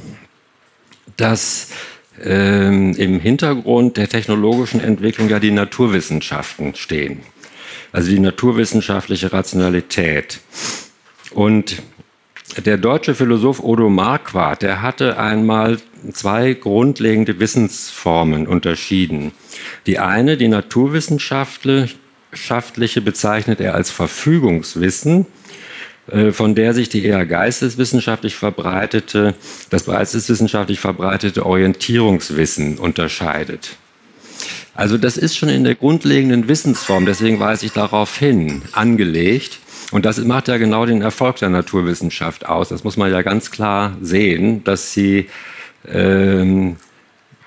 dass 1.16 1.68
ähm, 2.22 2.94
im 2.94 3.20
Hintergrund 3.20 3.96
der 3.96 4.08
technologischen 4.08 4.80
Entwicklung 4.80 5.28
ja 5.28 5.40
die 5.40 5.50
Naturwissenschaften 5.50 6.74
stehen. 6.74 7.20
Also 7.92 8.10
die 8.10 8.20
naturwissenschaftliche 8.20 9.32
Rationalität. 9.32 10.40
Und 11.32 11.82
der 12.60 12.76
deutsche 12.76 13.14
Philosoph 13.14 13.60
Odo 13.60 13.88
Marquardt, 13.88 14.62
der 14.62 14.82
hatte 14.82 15.18
einmal 15.18 15.78
zwei 16.12 16.54
grundlegende 16.54 17.40
Wissensformen 17.40 18.46
unterschieden. 18.46 19.32
Die 19.86 19.98
eine, 19.98 20.36
die 20.36 20.48
naturwissenschaftliche, 20.48 23.00
bezeichnet 23.02 23.60
er 23.60 23.74
als 23.74 23.90
Verfügungswissen, 23.90 25.26
äh, 26.08 26.32
von 26.32 26.54
der 26.54 26.74
sich 26.74 26.88
die 26.88 27.04
eher 27.04 27.26
geisteswissenschaftlich 27.26 28.36
verbreitete, 28.36 29.34
das 29.70 29.86
geisteswissenschaftlich 29.86 30.80
verbreitete 30.80 31.46
Orientierungswissen 31.46 32.78
unterscheidet. 32.78 33.76
Also 34.74 34.98
das 34.98 35.16
ist 35.16 35.36
schon 35.36 35.50
in 35.50 35.64
der 35.64 35.74
grundlegenden 35.74 36.48
Wissensform, 36.48 37.06
deswegen 37.06 37.38
weise 37.38 37.66
ich 37.66 37.72
darauf 37.72 38.18
hin, 38.18 38.62
angelegt. 38.72 39.58
Und 39.92 40.06
das 40.06 40.18
macht 40.18 40.48
ja 40.48 40.56
genau 40.56 40.86
den 40.86 41.02
Erfolg 41.02 41.36
der 41.36 41.50
Naturwissenschaft 41.50 42.46
aus. 42.46 42.70
Das 42.70 42.82
muss 42.82 42.96
man 42.96 43.12
ja 43.12 43.22
ganz 43.22 43.50
klar 43.50 43.96
sehen, 44.00 44.64
dass 44.64 44.92
sie 44.92 45.28
ähm, 45.86 46.76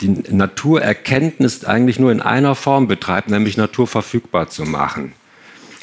die 0.02 0.10
Naturerkenntnis 0.30 1.66
eigentlich 1.66 2.00
nur 2.00 2.12
in 2.12 2.22
einer 2.22 2.54
Form 2.54 2.88
betreibt, 2.88 3.30
nämlich 3.30 3.58
Natur 3.58 3.88
verfügbar 3.88 4.50
zu 4.50 4.64
machen. 4.64 5.14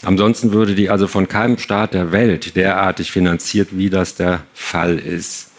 Ansonsten 0.05 0.53
würde 0.53 0.75
die 0.75 0.88
also 0.88 1.09
von 1.09 1.29
keinem 1.29 1.59
Staat 1.59 1.94
der 1.94 2.12
Welt 2.12 2.57
derartig 2.57 3.11
finanziert, 3.11 3.68
wie 3.72 3.90
das 3.90 4.14
der 4.14 4.42
Fall 4.55 4.98
ist. 4.98 5.51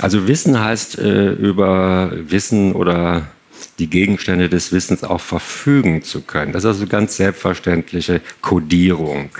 Also 0.00 0.28
Wissen 0.28 0.62
heißt 0.62 0.98
äh, 0.98 1.32
über 1.32 2.12
Wissen 2.12 2.72
oder 2.72 3.26
die 3.78 3.88
Gegenstände 3.88 4.48
des 4.48 4.72
Wissens 4.72 5.04
auch 5.04 5.20
verfügen 5.20 6.02
zu 6.02 6.22
können. 6.22 6.52
Das 6.52 6.64
ist 6.64 6.68
also 6.68 6.86
ganz 6.86 7.16
selbstverständliche 7.16 8.20
Kodierung. 8.40 9.30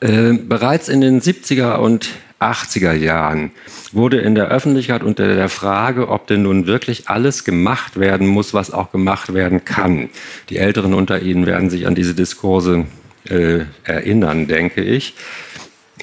Äh, 0.00 0.34
bereits 0.34 0.88
in 0.88 1.00
den 1.00 1.20
70er 1.20 1.76
und 1.76 2.10
80er 2.40 2.92
Jahren 2.92 3.50
wurde 3.92 4.18
in 4.18 4.34
der 4.34 4.48
Öffentlichkeit 4.48 5.02
unter 5.02 5.26
der 5.26 5.48
Frage, 5.48 6.08
ob 6.08 6.26
denn 6.26 6.42
nun 6.42 6.66
wirklich 6.66 7.08
alles 7.08 7.44
gemacht 7.44 7.98
werden 7.98 8.26
muss, 8.26 8.52
was 8.52 8.70
auch 8.70 8.92
gemacht 8.92 9.32
werden 9.32 9.64
kann. 9.64 10.10
Die 10.50 10.58
Älteren 10.58 10.92
unter 10.92 11.22
Ihnen 11.22 11.46
werden 11.46 11.70
sich 11.70 11.86
an 11.86 11.94
diese 11.94 12.14
Diskurse 12.14 12.86
äh, 13.24 13.60
erinnern, 13.84 14.48
denke 14.48 14.82
ich 14.82 15.14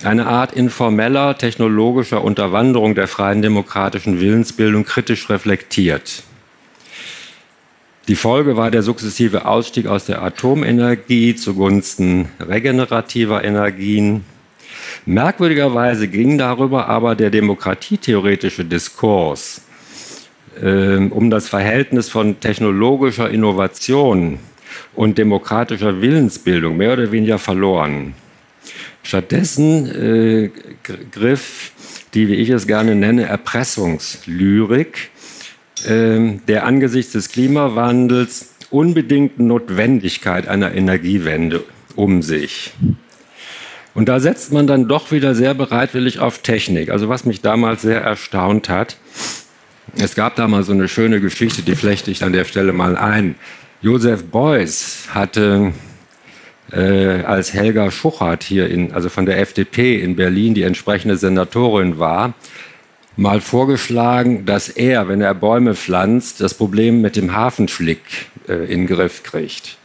eine 0.06 0.28
Art 0.28 0.54
informeller 0.54 1.38
technologischer 1.38 2.24
Unterwanderung 2.24 2.96
der 2.96 3.08
freien 3.08 3.42
demokratischen 3.42 4.20
Willensbildung 4.20 4.84
kritisch 4.84 5.30
reflektiert. 5.30 6.24
Die 8.08 8.16
Folge 8.16 8.58
war 8.58 8.70
der 8.70 8.84
sukzessive 8.84 9.46
Ausstieg 9.46 9.88
aus 9.88 10.06
der 10.06 10.22
Atomenergie 10.22 11.36
zugunsten 11.36 12.28
regenerativer 12.40 13.44
Energien. 13.44 14.26
Merkwürdigerweise 15.06 16.08
ging 16.08 16.38
darüber 16.38 16.90
aber 16.90 17.16
der 17.16 17.30
demokratietheoretische 17.30 18.66
Diskurs 18.66 19.62
äh, 20.62 20.98
um 20.98 21.30
das 21.30 21.48
Verhältnis 21.48 22.10
von 22.10 22.40
technologischer 22.40 23.30
Innovation 23.30 24.40
und 24.96 25.18
demokratischer 25.18 26.02
Willensbildung 26.02 26.78
mehr 26.78 26.94
oder 26.94 27.12
weniger 27.12 27.40
verloren. 27.40 28.16
Stattdessen 29.04 29.86
äh, 29.86 30.50
griff 31.12 31.72
die, 32.14 32.28
wie 32.28 32.36
ich 32.36 32.50
es 32.50 32.68
gerne 32.68 32.96
nenne, 32.96 33.24
Erpressungslyrik 33.24 35.10
äh, 35.86 36.38
der 36.48 36.66
angesichts 36.66 37.12
des 37.12 37.30
Klimawandels 37.30 38.54
unbedingten 38.70 39.48
Notwendigkeit 39.48 40.48
einer 40.48 40.74
Energiewende 40.74 41.64
um 41.96 42.22
sich. 42.22 42.74
Und 43.94 44.10
da 44.10 44.20
setzt 44.20 44.52
man 44.52 44.66
dann 44.66 44.88
doch 44.88 45.12
wieder 45.12 45.36
sehr 45.36 45.54
bereitwillig 45.54 46.20
auf 46.20 46.40
Technik. 46.40 46.90
Also 46.90 47.10
was 47.10 47.26
mich 47.26 47.42
damals 47.42 47.84
sehr 47.84 48.02
erstaunt 48.02 48.70
hat, 48.70 48.98
es 49.98 50.16
gab 50.16 50.36
da 50.36 50.48
mal 50.48 50.64
so 50.64 50.72
eine 50.72 50.88
schöne 50.88 51.20
Geschichte, 51.22 51.62
die 51.62 51.76
flechte 51.76 52.10
ich 52.10 52.24
an 52.24 52.34
der 52.34 52.46
Stelle 52.46 52.74
mal 52.74 52.98
ein. 52.98 53.36
Joseph 53.82 54.24
Beuys 54.24 55.10
hatte 55.10 55.74
äh, 56.74 57.24
als 57.24 57.54
Helga 57.54 57.92
Schuchert 57.92 58.44
hier 58.44 58.70
in, 58.70 58.94
also 58.94 59.10
von 59.10 59.26
der 59.26 59.40
FDP 59.40 60.00
in 60.00 60.16
Berlin, 60.16 60.54
die 60.54 60.64
entsprechende 60.64 61.18
Senatorin 61.18 62.00
war, 62.00 62.34
mal 63.16 63.42
vorgeschlagen, 63.42 64.46
dass 64.46 64.70
er, 64.70 65.08
wenn 65.08 65.22
er 65.22 65.36
Bäume 65.36 65.76
pflanzt, 65.76 66.42
das 66.42 66.56
Problem 66.56 67.02
mit 67.02 67.16
dem 67.16 67.34
Hafenschlick 67.34 68.00
äh, 68.48 68.54
in 68.72 68.82
den 68.82 68.88
Griff 68.88 69.24
kriegt. 69.24 69.78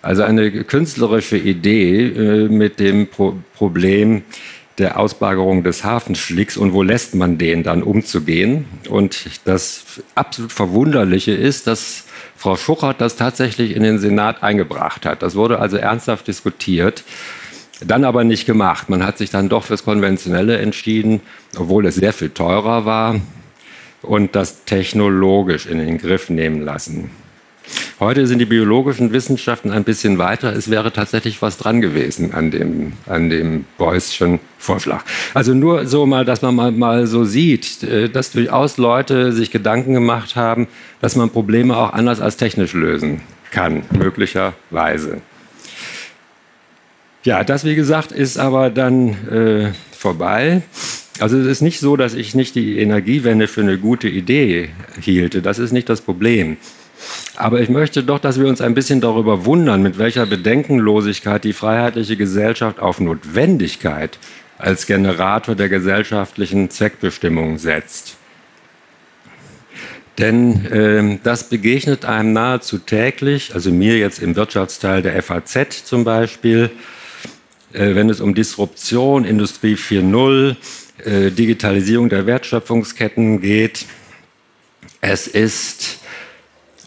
Also 0.00 0.22
eine 0.22 0.50
künstlerische 0.64 1.36
Idee 1.36 2.06
äh, 2.06 2.48
mit 2.48 2.80
dem 2.80 3.08
Pro 3.08 3.36
Problem 3.54 4.22
der 4.78 4.98
Ausbagerung 4.98 5.62
des 5.62 5.84
Hafenschlicks 5.84 6.56
und 6.56 6.72
wo 6.72 6.82
lässt 6.82 7.14
man 7.14 7.38
den 7.38 7.62
dann 7.62 7.82
umzugehen. 7.82 8.64
Und 8.88 9.26
das 9.44 10.02
absolut 10.14 10.50
Verwunderliche 10.50 11.32
ist, 11.32 11.66
dass 11.66 12.06
Frau 12.42 12.56
Schuchert 12.56 13.00
das 13.00 13.14
tatsächlich 13.14 13.76
in 13.76 13.84
den 13.84 14.00
Senat 14.00 14.42
eingebracht 14.42 15.06
hat. 15.06 15.22
Das 15.22 15.36
wurde 15.36 15.60
also 15.60 15.76
ernsthaft 15.76 16.26
diskutiert, 16.26 17.04
dann 17.86 18.04
aber 18.04 18.24
nicht 18.24 18.46
gemacht. 18.46 18.88
Man 18.88 19.06
hat 19.06 19.16
sich 19.16 19.30
dann 19.30 19.48
doch 19.48 19.62
fürs 19.62 19.84
Konventionelle 19.84 20.58
entschieden, 20.58 21.20
obwohl 21.56 21.86
es 21.86 21.94
sehr 21.94 22.12
viel 22.12 22.30
teurer 22.30 22.84
war 22.84 23.20
und 24.02 24.34
das 24.34 24.64
technologisch 24.64 25.66
in 25.66 25.78
den 25.78 25.98
Griff 25.98 26.30
nehmen 26.30 26.62
lassen. 26.62 27.12
Heute 28.02 28.26
sind 28.26 28.40
die 28.40 28.46
biologischen 28.46 29.12
Wissenschaften 29.12 29.70
ein 29.70 29.84
bisschen 29.84 30.18
weiter. 30.18 30.52
Es 30.52 30.68
wäre 30.68 30.92
tatsächlich 30.92 31.40
was 31.40 31.56
dran 31.56 31.80
gewesen 31.80 32.34
an 32.34 32.50
dem, 32.50 32.94
an 33.06 33.30
dem 33.30 33.64
Beuyschen 33.78 34.40
Vorschlag. 34.58 35.04
Also 35.34 35.54
nur 35.54 35.86
so 35.86 36.04
mal, 36.04 36.24
dass 36.24 36.42
man 36.42 36.52
mal, 36.56 36.72
mal 36.72 37.06
so 37.06 37.24
sieht, 37.24 37.84
äh, 37.84 38.08
dass 38.08 38.32
durchaus 38.32 38.76
Leute 38.76 39.30
sich 39.30 39.52
Gedanken 39.52 39.92
gemacht 39.92 40.34
haben, 40.34 40.66
dass 41.00 41.14
man 41.14 41.30
Probleme 41.30 41.76
auch 41.76 41.92
anders 41.92 42.20
als 42.20 42.36
technisch 42.36 42.72
lösen 42.72 43.20
kann, 43.52 43.84
möglicherweise. 43.96 45.18
Ja, 47.22 47.44
das 47.44 47.64
wie 47.64 47.76
gesagt 47.76 48.10
ist 48.10 48.36
aber 48.36 48.70
dann 48.70 49.10
äh, 49.28 49.72
vorbei. 49.96 50.62
Also 51.20 51.38
es 51.38 51.46
ist 51.46 51.60
nicht 51.60 51.78
so, 51.78 51.96
dass 51.96 52.14
ich 52.14 52.34
nicht 52.34 52.56
die 52.56 52.80
Energiewende 52.80 53.46
für 53.46 53.60
eine 53.60 53.78
gute 53.78 54.08
Idee 54.08 54.70
hielte. 55.00 55.40
Das 55.40 55.60
ist 55.60 55.70
nicht 55.70 55.88
das 55.88 56.00
Problem. 56.00 56.56
Aber 57.36 57.60
ich 57.60 57.68
möchte 57.68 58.02
doch, 58.02 58.18
dass 58.18 58.38
wir 58.38 58.46
uns 58.46 58.60
ein 58.60 58.74
bisschen 58.74 59.00
darüber 59.00 59.46
wundern, 59.46 59.82
mit 59.82 59.98
welcher 59.98 60.26
Bedenkenlosigkeit 60.26 61.44
die 61.44 61.54
freiheitliche 61.54 62.16
Gesellschaft 62.16 62.78
auf 62.80 63.00
Notwendigkeit 63.00 64.18
als 64.58 64.86
Generator 64.86 65.54
der 65.54 65.68
gesellschaftlichen 65.68 66.70
Zweckbestimmung 66.70 67.58
setzt. 67.58 68.16
Denn 70.18 70.66
äh, 70.66 71.18
das 71.22 71.48
begegnet 71.48 72.04
einem 72.04 72.34
nahezu 72.34 72.78
täglich, 72.78 73.54
also 73.54 73.70
mir 73.70 73.96
jetzt 73.96 74.20
im 74.20 74.36
Wirtschaftsteil 74.36 75.00
der 75.00 75.20
FAZ 75.22 75.84
zum 75.84 76.04
Beispiel, 76.04 76.70
äh, 77.72 77.94
wenn 77.94 78.10
es 78.10 78.20
um 78.20 78.34
Disruption, 78.34 79.24
Industrie 79.24 79.74
4.0, 79.74 80.56
äh, 81.04 81.30
Digitalisierung 81.30 82.10
der 82.10 82.26
Wertschöpfungsketten 82.26 83.40
geht. 83.40 83.86
Es 85.00 85.26
ist 85.26 86.01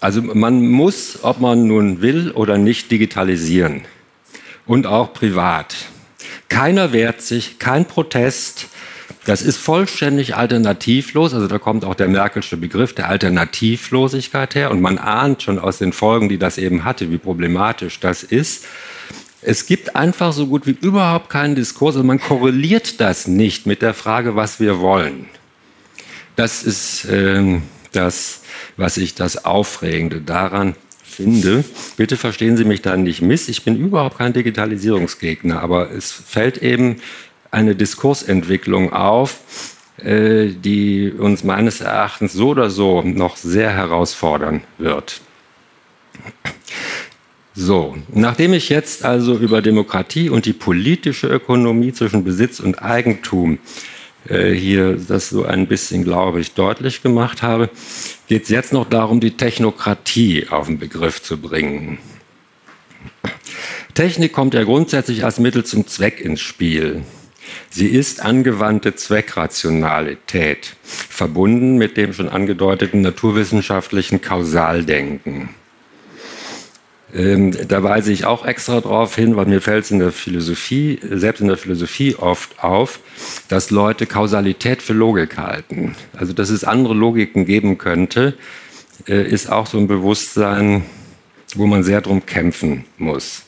also 0.05 0.21
man 0.21 0.67
muss, 0.67 1.23
ob 1.23 1.39
man 1.39 1.65
nun 1.65 1.99
will 1.99 2.29
oder 2.29 2.59
nicht, 2.59 2.91
digitalisieren. 2.91 3.85
Und 4.67 4.85
auch 4.85 5.13
privat. 5.13 5.75
Keiner 6.47 6.93
wehrt 6.93 7.23
sich, 7.23 7.57
kein 7.57 7.85
Protest. 7.85 8.67
Das 9.25 9.41
ist 9.41 9.57
vollständig 9.57 10.35
alternativlos. 10.35 11.33
Also 11.33 11.47
da 11.47 11.57
kommt 11.57 11.85
auch 11.85 11.95
der 11.95 12.07
Merkelsche 12.07 12.55
Begriff 12.55 12.93
der 12.93 13.09
Alternativlosigkeit 13.09 14.53
her. 14.53 14.69
Und 14.69 14.79
man 14.79 14.99
ahnt 14.99 15.41
schon 15.41 15.57
aus 15.57 15.79
den 15.79 15.91
Folgen, 15.91 16.29
die 16.29 16.37
das 16.37 16.59
eben 16.59 16.83
hatte, 16.83 17.09
wie 17.09 17.17
problematisch 17.17 17.99
das 17.99 18.21
ist. 18.21 18.65
Es 19.41 19.65
gibt 19.65 19.95
einfach 19.95 20.33
so 20.33 20.45
gut 20.45 20.67
wie 20.67 20.77
überhaupt 20.79 21.31
keinen 21.31 21.55
Diskurs. 21.55 21.95
Also 21.95 22.05
man 22.05 22.19
korreliert 22.19 23.01
das 23.01 23.25
nicht 23.25 23.65
mit 23.65 23.81
der 23.81 23.95
Frage, 23.95 24.35
was 24.35 24.59
wir 24.59 24.81
wollen. 24.81 25.25
Das 26.35 26.61
ist 26.61 27.05
äh, 27.05 27.59
das 27.91 28.41
was 28.77 28.97
ich 28.97 29.15
das 29.15 29.45
Aufregende 29.45 30.21
daran 30.21 30.75
finde. 31.03 31.63
Bitte 31.97 32.17
verstehen 32.17 32.57
Sie 32.57 32.65
mich 32.65 32.81
da 32.81 32.97
nicht 32.97 33.21
miss. 33.21 33.47
Ich 33.47 33.63
bin 33.63 33.77
überhaupt 33.77 34.17
kein 34.17 34.33
Digitalisierungsgegner, 34.33 35.61
aber 35.61 35.91
es 35.91 36.11
fällt 36.11 36.57
eben 36.57 36.97
eine 37.51 37.75
Diskursentwicklung 37.75 38.91
auf, 38.91 39.39
äh, 39.97 40.47
die 40.47 41.11
uns 41.11 41.43
meines 41.43 41.79
Erachtens 41.79 42.33
so 42.33 42.49
oder 42.49 42.69
so 42.69 43.01
noch 43.01 43.37
sehr 43.37 43.71
herausfordern 43.71 44.61
wird. 44.77 45.21
So, 47.53 47.95
nachdem 48.11 48.51
ich 48.51 48.67
jetzt 48.67 49.05
also 49.05 49.37
über 49.37 49.61
Demokratie 49.61 50.29
und 50.29 50.45
die 50.45 50.51
politische 50.51 51.27
Ökonomie 51.27 51.93
zwischen 51.93 52.25
Besitz 52.25 52.59
und 52.59 52.81
Eigentum 52.81 53.59
äh, 54.27 54.51
hier 54.51 54.97
das 55.07 55.29
so 55.29 55.45
ein 55.45 55.67
bisschen, 55.67 56.03
glaube 56.03 56.41
ich, 56.41 56.53
deutlich 56.53 57.01
gemacht 57.01 57.41
habe, 57.41 57.69
geht 58.27 58.43
es 58.43 58.49
jetzt 58.49 58.73
noch 58.73 58.89
darum, 58.89 59.19
die 59.19 59.37
Technokratie 59.37 60.47
auf 60.49 60.67
den 60.67 60.79
Begriff 60.79 61.21
zu 61.21 61.37
bringen. 61.37 61.97
Technik 63.93 64.33
kommt 64.33 64.53
ja 64.53 64.63
grundsätzlich 64.63 65.23
als 65.23 65.39
Mittel 65.39 65.63
zum 65.63 65.87
Zweck 65.87 66.19
ins 66.19 66.41
Spiel. 66.41 67.03
Sie 67.69 67.87
ist 67.87 68.21
angewandte 68.21 68.95
Zweckrationalität, 68.95 70.75
verbunden 70.83 71.77
mit 71.77 71.95
dem 71.95 72.13
schon 72.13 72.27
angedeuteten 72.27 73.01
naturwissenschaftlichen 73.01 74.21
Kausaldenken. 74.21 75.49
Ähm, 77.15 77.55
da 77.69 77.81
weise 77.81 78.11
ich 78.11 78.25
auch 78.25 78.45
extra 78.45 78.81
darauf 78.81 79.15
hin, 79.15 79.37
weil 79.37 79.45
mir 79.45 79.61
fällt 79.61 79.85
es 79.85 79.91
in 79.91 79.99
der 79.99 80.11
Philosophie, 80.11 80.99
selbst 81.01 81.39
in 81.39 81.47
der 81.47 81.55
Philosophie 81.55 82.15
oft 82.15 82.61
auf, 82.61 82.99
dass 83.47 83.71
Leute 83.71 84.05
Kausalität 84.05 84.81
für 84.81 84.91
Logik 84.91 85.37
halten. 85.37 85.95
Also, 86.13 86.33
dass 86.33 86.49
es 86.49 86.65
andere 86.65 86.93
Logiken 86.93 87.45
geben 87.45 87.77
könnte, 87.77 88.33
äh, 89.07 89.25
ist 89.25 89.49
auch 89.49 89.65
so 89.65 89.77
ein 89.77 89.87
Bewusstsein, 89.87 90.83
wo 91.55 91.67
man 91.67 91.83
sehr 91.83 92.01
drum 92.01 92.25
kämpfen 92.25 92.83
muss. 92.97 93.43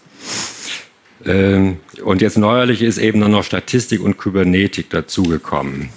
Ähm, 1.26 1.78
und 2.06 2.22
jetzt 2.22 2.38
neuerlich 2.38 2.82
ist 2.82 2.98
eben 3.00 3.20
dann 3.20 3.32
noch 3.32 3.44
Statistik 3.44 4.02
und 4.02 4.18
Kybernetik 4.18 4.90
dazugekommen. 4.90 5.90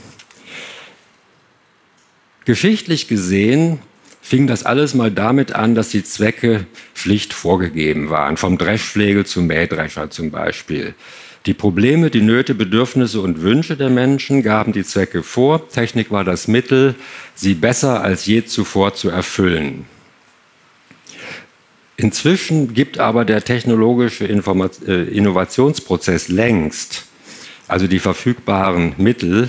Geschichtlich 2.47 3.07
gesehen 3.07 3.79
fing 4.31 4.47
das 4.47 4.65
alles 4.65 4.95
mal 4.95 5.11
damit 5.11 5.57
an, 5.57 5.75
dass 5.75 5.89
die 5.89 6.05
Zwecke 6.05 6.65
schlicht 6.95 7.33
vorgegeben 7.33 8.11
waren, 8.11 8.37
vom 8.37 8.59
Dreschflegel 8.59 9.27
zum 9.27 9.49
Mähdrescher 9.49 10.09
zum 10.09 10.31
Beispiel. 10.31 10.95
Die 11.47 11.53
Probleme, 11.53 12.11
die 12.11 12.21
Nöte, 12.21 12.55
Bedürfnisse 12.55 13.21
und 13.23 13.43
Wünsche 13.43 13.77
der 13.77 13.91
Menschen 13.91 14.45
gaben 14.45 14.73
die 14.73 14.85
Zwecke 14.85 15.25
vor. 15.25 15.69
Technik 15.69 16.13
war 16.13 16.23
das 16.23 16.47
Mittel, 16.47 16.95
sie 17.35 17.55
besser 17.55 18.05
als 18.05 18.25
je 18.27 18.45
zuvor 18.45 18.95
zu 18.95 19.09
erfüllen. 19.09 19.87
Inzwischen 21.97 22.73
gibt 22.73 23.01
aber 23.01 23.25
der 23.25 23.43
technologische 23.43 24.27
Informat 24.27 24.87
äh, 24.87 25.07
Innovationsprozess 25.07 26.29
längst, 26.29 27.05
also 27.67 27.89
die 27.89 27.99
verfügbaren 27.99 28.95
Mittel, 28.97 29.49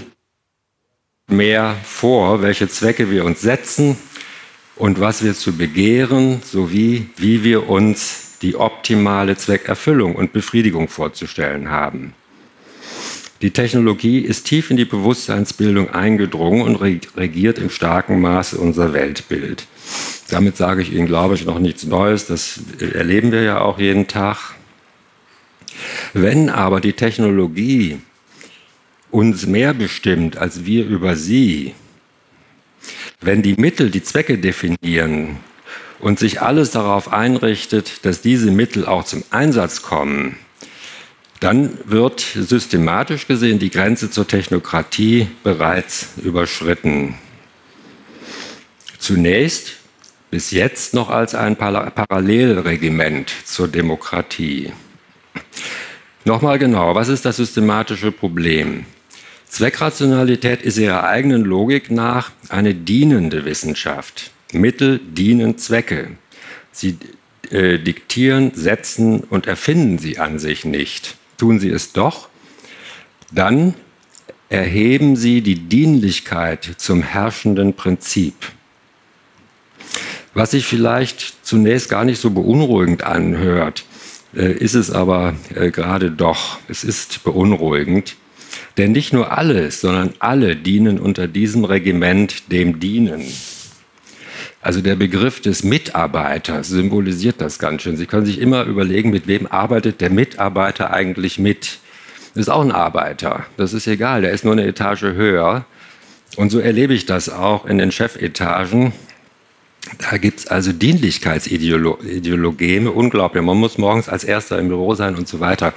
mehr 1.27 1.75
vor, 1.83 2.41
welche 2.41 2.67
Zwecke 2.67 3.11
wir 3.11 3.25
uns 3.25 3.41
setzen 3.41 3.95
und 4.81 4.99
was 4.99 5.23
wir 5.23 5.35
zu 5.35 5.55
begehren 5.55 6.41
sowie 6.43 7.05
wie 7.17 7.43
wir 7.43 7.69
uns 7.69 8.39
die 8.41 8.55
optimale 8.55 9.37
Zweckerfüllung 9.37 10.15
und 10.15 10.33
Befriedigung 10.33 10.87
vorzustellen 10.87 11.69
haben. 11.69 12.15
Die 13.43 13.51
Technologie 13.51 14.21
ist 14.21 14.47
tief 14.47 14.71
in 14.71 14.77
die 14.77 14.85
Bewusstseinsbildung 14.85 15.91
eingedrungen 15.91 16.63
und 16.63 16.77
regiert 16.81 17.59
im 17.59 17.69
starken 17.69 18.21
Maße 18.21 18.57
unser 18.57 18.91
Weltbild. 18.91 19.67
Damit 20.31 20.57
sage 20.57 20.81
ich 20.81 20.91
Ihnen, 20.91 21.05
glaube 21.05 21.35
ich, 21.35 21.45
noch 21.45 21.59
nichts 21.59 21.83
Neues. 21.83 22.25
Das 22.25 22.59
erleben 22.79 23.31
wir 23.31 23.43
ja 23.43 23.61
auch 23.61 23.77
jeden 23.77 24.07
Tag. 24.07 24.55
Wenn 26.13 26.49
aber 26.49 26.81
die 26.81 26.93
Technologie 26.93 27.99
uns 29.11 29.45
mehr 29.45 29.75
bestimmt 29.75 30.37
als 30.37 30.65
wir 30.65 30.87
über 30.87 31.15
sie, 31.15 31.75
wenn 33.21 33.43
die 33.43 33.55
Mittel 33.55 33.91
die 33.91 34.03
Zwecke 34.03 34.37
definieren 34.37 35.37
und 35.99 36.19
sich 36.19 36.41
alles 36.41 36.71
darauf 36.71 37.13
einrichtet, 37.13 38.03
dass 38.05 38.21
diese 38.21 38.51
Mittel 38.51 38.85
auch 38.85 39.03
zum 39.03 39.23
Einsatz 39.29 39.83
kommen, 39.83 40.37
dann 41.39 41.77
wird 41.85 42.19
systematisch 42.19 43.27
gesehen 43.27 43.59
die 43.59 43.71
Grenze 43.71 44.11
zur 44.11 44.27
Technokratie 44.27 45.27
bereits 45.43 46.09
überschritten. 46.23 47.15
Zunächst 48.99 49.73
bis 50.29 50.51
jetzt 50.51 50.93
noch 50.93 51.09
als 51.09 51.35
ein 51.35 51.55
Parallelregiment 51.55 53.31
zur 53.43 53.67
Demokratie. 53.67 54.71
Nochmal 56.25 56.59
genau, 56.59 56.93
was 56.93 57.07
ist 57.07 57.25
das 57.25 57.37
systematische 57.37 58.11
Problem? 58.11 58.85
Zweckrationalität 59.51 60.61
ist 60.61 60.77
ihrer 60.77 61.03
eigenen 61.03 61.43
Logik 61.43 61.91
nach 61.91 62.31
eine 62.47 62.73
dienende 62.73 63.43
Wissenschaft. 63.43 64.31
Mittel 64.53 64.97
dienen 64.99 65.57
Zwecke. 65.57 66.11
Sie 66.71 66.97
äh, 67.49 67.77
diktieren, 67.77 68.53
setzen 68.55 69.19
und 69.19 69.47
erfinden 69.47 69.99
sie 69.99 70.19
an 70.19 70.39
sich 70.39 70.63
nicht. 70.63 71.17
Tun 71.37 71.59
sie 71.59 71.69
es 71.69 71.91
doch, 71.91 72.29
dann 73.29 73.73
erheben 74.47 75.17
sie 75.17 75.41
die 75.41 75.59
Dienlichkeit 75.59 76.75
zum 76.77 77.03
herrschenden 77.03 77.73
Prinzip. 77.73 78.35
Was 80.33 80.51
sich 80.51 80.65
vielleicht 80.65 81.45
zunächst 81.45 81.89
gar 81.89 82.05
nicht 82.05 82.21
so 82.21 82.29
beunruhigend 82.29 83.03
anhört, 83.03 83.83
äh, 84.33 84.53
ist 84.53 84.75
es 84.75 84.91
aber 84.91 85.35
äh, 85.53 85.71
gerade 85.71 86.09
doch. 86.09 86.59
Es 86.69 86.85
ist 86.85 87.25
beunruhigend. 87.25 88.15
Denn 88.77 88.93
nicht 88.93 89.13
nur 89.13 89.37
alle, 89.37 89.69
sondern 89.71 90.13
alle 90.19 90.55
dienen 90.55 90.99
unter 90.99 91.27
diesem 91.27 91.65
Regiment 91.65 92.51
dem 92.51 92.79
Dienen. 92.79 93.21
Also 94.61 94.81
der 94.81 94.95
Begriff 94.95 95.41
des 95.41 95.63
Mitarbeiters 95.63 96.69
symbolisiert 96.69 97.41
das 97.41 97.57
ganz 97.57 97.81
schön. 97.81 97.97
Sie 97.97 98.05
können 98.05 98.27
sich 98.27 98.39
immer 98.39 98.63
überlegen, 98.63 99.09
mit 99.09 99.25
wem 99.27 99.47
arbeitet 99.47 100.01
der 100.01 100.11
Mitarbeiter 100.11 100.93
eigentlich 100.93 101.39
mit. 101.39 101.79
Das 102.33 102.43
ist 102.43 102.49
auch 102.49 102.61
ein 102.61 102.71
Arbeiter. 102.71 103.45
Das 103.57 103.73
ist 103.73 103.87
egal, 103.87 104.21
der 104.21 104.31
ist 104.31 104.45
nur 104.45 104.53
eine 104.53 104.65
Etage 104.65 105.01
höher. 105.01 105.65
Und 106.37 106.51
so 106.51 106.59
erlebe 106.59 106.93
ich 106.93 107.07
das 107.07 107.27
auch 107.27 107.65
in 107.65 107.79
den 107.79 107.91
Chefetagen. 107.91 108.93
Da 109.97 110.17
gibt 110.17 110.39
es 110.39 110.47
also 110.47 110.71
Dienlichkeitsideologeme, 110.71 112.91
unglaublich. 112.91 113.43
Man 113.43 113.57
muss 113.57 113.79
morgens 113.79 114.09
als 114.09 114.23
Erster 114.23 114.59
im 114.59 114.67
Büro 114.67 114.93
sein 114.93 115.15
und 115.15 115.27
so 115.27 115.39
weiter. 115.39 115.73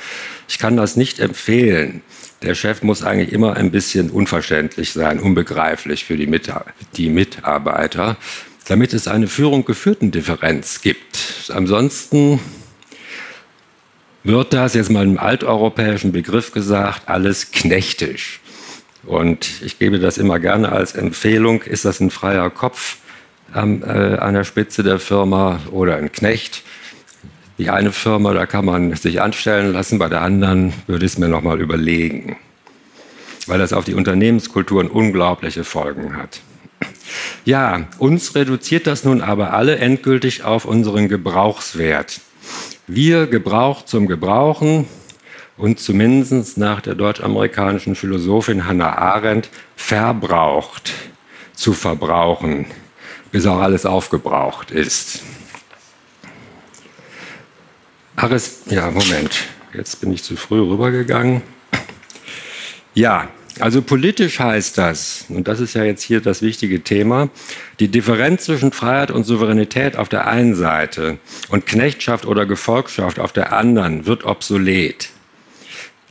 Ich 0.47 0.59
kann 0.59 0.77
das 0.77 0.97
nicht 0.97 1.21
empfehlen. 1.21 2.03
Der 2.45 2.55
Chef 2.55 2.83
muss 2.83 3.03
eigentlich 3.03 3.33
immer 3.33 3.57
ein 3.57 3.71
bisschen 3.71 4.11
unverständlich 4.11 4.93
sein, 4.93 5.19
unbegreiflich 5.19 6.05
für 6.05 6.19
die, 6.19 6.27
Mit 6.27 6.51
die 6.97 7.09
Mitarbeiter, 7.09 8.19
damit 8.69 8.93
es 8.93 9.09
eine 9.09 9.29
Führung 9.29 9.65
geführten 9.65 10.11
Differenz 10.11 10.83
gibt. 10.83 11.51
Ansonsten 11.55 12.41
wird 14.25 14.53
das, 14.53 14.75
jetzt 14.75 14.91
mal 14.91 15.05
im 15.05 15.19
alteuropäischen 15.19 16.13
Begriff 16.13 16.53
gesagt, 16.53 17.09
alles 17.09 17.51
knechtisch. 17.51 18.41
Und 19.05 19.63
ich 19.63 19.79
gebe 19.79 19.99
das 19.99 20.19
immer 20.19 20.39
gerne 20.39 20.71
als 20.71 20.95
Empfehlung, 20.95 21.63
ist 21.63 21.87
das 21.87 22.01
ein 22.01 22.11
freier 22.11 22.51
Kopf 22.51 22.99
ähm, 23.55 23.83
äh, 23.83 24.17
an 24.19 24.35
der 24.35 24.45
Spitze 24.45 24.83
der 24.83 24.99
Firma 24.99 25.61
oder 25.71 25.97
ein 25.97 26.13
Knecht? 26.13 26.63
Die 27.59 27.71
eine 27.71 27.93
Firma, 27.93 28.33
da 28.35 28.47
kann 28.47 28.65
man 28.65 28.95
sich 28.97 29.21
anstellen 29.21 29.73
lassen, 29.73 29.99
bei 29.99 30.09
der 30.09 30.23
anderen 30.23 30.73
würde 30.89 31.07
ich 31.07 31.13
es 31.13 31.19
mir 31.19 31.29
nochmal 31.29 31.61
überlegen, 31.61 32.37
weil 33.47 33.61
das 33.61 33.73
auf 33.73 33.85
die 33.85 33.95
Unternehmenskulturen 33.95 34.89
unglaubliche 34.89 35.63
Folgen 35.63 36.17
hat. 36.17 36.41
Ja, 37.45 37.87
uns 37.99 38.35
reduziert 38.35 38.87
das 38.89 39.05
nun 39.05 39.21
aber 39.21 39.53
alle 39.53 39.77
endgültig 39.77 40.43
auf 40.43 40.65
unseren 40.65 41.09
Gebrauchswert. 41.09 42.21
Wir 42.89 43.29
gebraucht 43.29 43.89
zum 43.89 44.07
Gebrauchen 44.09 44.89
und 45.57 45.79
zumindest 45.79 46.59
nach 46.59 46.81
der 46.81 46.97
deutsch-amerikanischen 46.97 47.95
Philosophin 47.95 48.67
Hannah 48.67 48.99
Arendt 48.99 49.49
verbraucht 49.77 50.93
zu 51.55 51.73
verbrauchen, 51.73 52.67
bis 53.31 53.47
auch 53.47 53.61
alles 53.61 53.87
aufgebraucht 53.87 54.73
ist. 54.73 55.23
Arist 58.17 58.71
ja, 58.71 58.91
Moment, 58.91 59.49
jetzt 59.73 60.01
bin 60.01 60.13
ich 60.13 60.23
zu 60.23 60.37
früh 60.37 60.61
rübergegangen. 60.61 61.43
Ja, 62.95 63.29
also 63.61 63.83
politisch 63.83 64.39
heißt 64.39 64.79
das, 64.79 65.27
und 65.29 65.49
das 65.49 65.61
ist 65.61 65.75
ja 65.75 65.85
jetzt 65.85 66.03
hier 66.03 66.21
das 66.21 66.43
wichtige 66.43 66.83
Thema, 66.83 67.29
die 67.81 67.89
Differenz 67.89 68.45
zwischen 68.45 68.73
Freiheit 68.73 69.11
und 69.11 69.25
Souveränität 69.25 69.97
auf 69.97 70.09
der 70.09 70.27
einen 70.27 70.55
Seite 70.55 71.19
und 71.49 71.67
Knechtschaft 71.67 72.25
oder 72.27 72.47
Gefolgschaft 72.47 73.19
auf 73.19 73.33
der 73.33 73.53
anderen 73.53 74.07
wird 74.07 74.25
obsolet. 74.25 75.11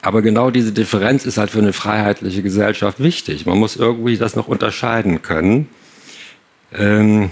Aber 0.02 0.22
genau 0.22 0.52
diese 0.52 0.74
Differenz 0.74 1.26
ist 1.26 1.38
halt 1.38 1.52
für 1.52 1.60
eine 1.60 1.72
freiheitliche 1.72 2.44
Gesellschaft 2.44 3.02
wichtig. 3.02 3.46
Man 3.46 3.58
muss 3.58 3.78
irgendwie 3.78 4.18
das 4.18 4.36
noch 4.36 4.50
unterscheiden 4.50 5.22
können. 5.22 5.70
Ähm, 6.74 7.30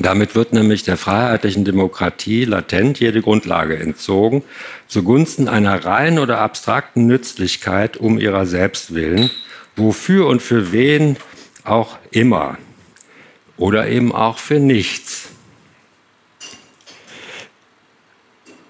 damit 0.00 0.34
wird 0.34 0.52
nämlich 0.52 0.82
der 0.82 0.96
freiheitlichen 0.96 1.64
Demokratie 1.64 2.44
latent 2.44 2.98
jede 2.98 3.22
Grundlage 3.22 3.78
entzogen, 3.78 4.42
zugunsten 4.88 5.48
einer 5.48 5.84
reinen 5.84 6.18
oder 6.18 6.38
abstrakten 6.40 7.06
Nützlichkeit 7.06 7.96
um 7.96 8.18
ihrer 8.18 8.44
selbst 8.44 8.94
willen, 8.94 9.30
wofür 9.76 10.26
und 10.26 10.42
für 10.42 10.72
wen 10.72 11.16
auch 11.62 11.96
immer 12.10 12.58
oder 13.56 13.88
eben 13.88 14.12
auch 14.12 14.38
für 14.38 14.58
nichts. 14.58 15.28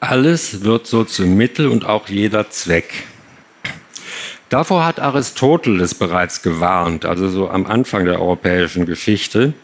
Alles 0.00 0.62
wird 0.62 0.86
so 0.86 1.04
zum 1.04 1.34
Mittel 1.36 1.68
und 1.68 1.86
auch 1.86 2.08
jeder 2.08 2.50
Zweck. 2.50 3.04
Davor 4.50 4.84
hat 4.84 5.00
Aristoteles 5.00 5.94
bereits 5.94 6.42
gewarnt, 6.42 7.06
also 7.06 7.30
so 7.30 7.48
am 7.48 7.64
Anfang 7.64 8.04
der 8.04 8.20
europäischen 8.20 8.84
Geschichte 8.84 9.54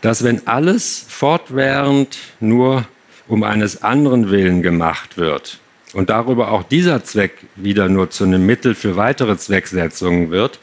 dass 0.00 0.24
wenn 0.24 0.46
alles 0.46 1.04
fortwährend 1.08 2.18
nur 2.40 2.86
um 3.28 3.42
eines 3.42 3.82
anderen 3.82 4.30
Willen 4.30 4.62
gemacht 4.62 5.16
wird 5.16 5.58
und 5.92 6.10
darüber 6.10 6.50
auch 6.50 6.62
dieser 6.62 7.04
Zweck 7.04 7.32
wieder 7.56 7.88
nur 7.88 8.10
zu 8.10 8.24
einem 8.24 8.44
Mittel 8.44 8.74
für 8.74 8.96
weitere 8.96 9.36
Zwecksetzungen 9.36 10.30
wird, 10.30 10.58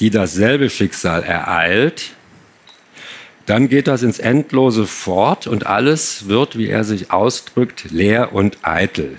die 0.00 0.10
dasselbe 0.10 0.70
Schicksal 0.70 1.22
ereilt, 1.22 2.12
dann 3.46 3.68
geht 3.68 3.88
das 3.88 4.02
ins 4.02 4.18
Endlose 4.18 4.86
fort 4.86 5.46
und 5.46 5.66
alles 5.66 6.28
wird, 6.28 6.56
wie 6.56 6.68
er 6.68 6.84
sich 6.84 7.10
ausdrückt, 7.10 7.90
leer 7.90 8.32
und 8.32 8.58
eitel. 8.62 9.18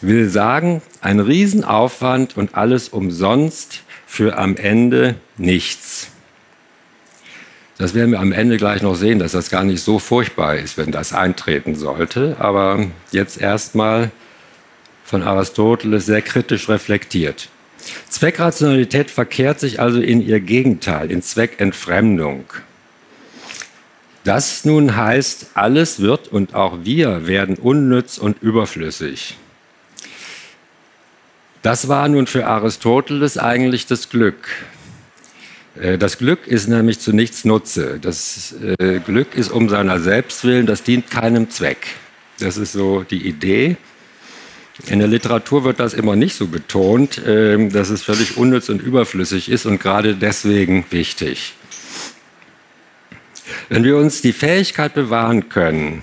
Will 0.00 0.28
sagen, 0.28 0.82
ein 1.00 1.20
Riesenaufwand 1.20 2.36
und 2.36 2.54
alles 2.54 2.88
umsonst 2.88 3.82
für 4.06 4.38
am 4.38 4.56
Ende 4.56 5.16
nichts. 5.36 6.09
Das 7.80 7.94
werden 7.94 8.10
wir 8.10 8.20
am 8.20 8.32
Ende 8.32 8.58
gleich 8.58 8.82
noch 8.82 8.94
sehen, 8.94 9.18
dass 9.18 9.32
das 9.32 9.48
gar 9.48 9.64
nicht 9.64 9.82
so 9.82 9.98
furchtbar 9.98 10.56
ist, 10.56 10.76
wenn 10.76 10.92
das 10.92 11.14
eintreten 11.14 11.76
sollte. 11.76 12.36
Aber 12.38 12.84
jetzt 13.10 13.40
erstmal 13.40 14.10
von 15.02 15.22
Aristoteles 15.22 16.04
sehr 16.04 16.20
kritisch 16.20 16.68
reflektiert. 16.68 17.48
Zweckrationalität 18.10 19.10
verkehrt 19.10 19.60
sich 19.60 19.80
also 19.80 19.98
in 19.98 20.20
ihr 20.20 20.40
Gegenteil, 20.40 21.10
in 21.10 21.22
Zweckentfremdung. 21.22 22.44
Das 24.24 24.66
nun 24.66 24.94
heißt, 24.94 25.52
alles 25.54 26.00
wird 26.00 26.28
und 26.28 26.54
auch 26.54 26.80
wir 26.84 27.26
werden 27.26 27.56
unnütz 27.56 28.18
und 28.18 28.42
überflüssig. 28.42 29.38
Das 31.62 31.88
war 31.88 32.06
nun 32.08 32.26
für 32.26 32.46
Aristoteles 32.46 33.38
eigentlich 33.38 33.86
das 33.86 34.10
Glück. 34.10 34.48
Äh, 35.78 35.98
das 35.98 36.18
Glück 36.18 36.46
ist 36.46 36.68
nämlich 36.68 37.00
zu 37.00 37.12
nichts 37.12 37.44
Nutze. 37.44 37.98
Das 38.00 38.54
äh, 38.78 39.00
Glück 39.00 39.34
ist 39.34 39.50
um 39.50 39.68
seiner 39.68 40.00
selbst 40.00 40.44
willen, 40.44 40.66
das 40.66 40.82
dient 40.82 41.10
keinem 41.10 41.50
Zweck. 41.50 41.86
Das 42.38 42.56
ist 42.56 42.72
so 42.72 43.02
die 43.02 43.26
Idee. 43.26 43.76
In 44.86 44.98
der 44.98 45.08
Literatur 45.08 45.64
wird 45.64 45.78
das 45.78 45.92
immer 45.92 46.16
nicht 46.16 46.34
so 46.34 46.46
betont, 46.46 47.18
äh, 47.18 47.68
dass 47.68 47.90
es 47.90 48.02
völlig 48.02 48.36
unnütz 48.36 48.68
und 48.68 48.80
überflüssig 48.80 49.50
ist 49.50 49.66
und 49.66 49.80
gerade 49.80 50.14
deswegen 50.14 50.86
wichtig. 50.90 51.54
Wenn 53.68 53.84
wir 53.84 53.96
uns 53.96 54.22
die 54.22 54.32
Fähigkeit 54.32 54.94
bewahren 54.94 55.48
können, 55.48 56.02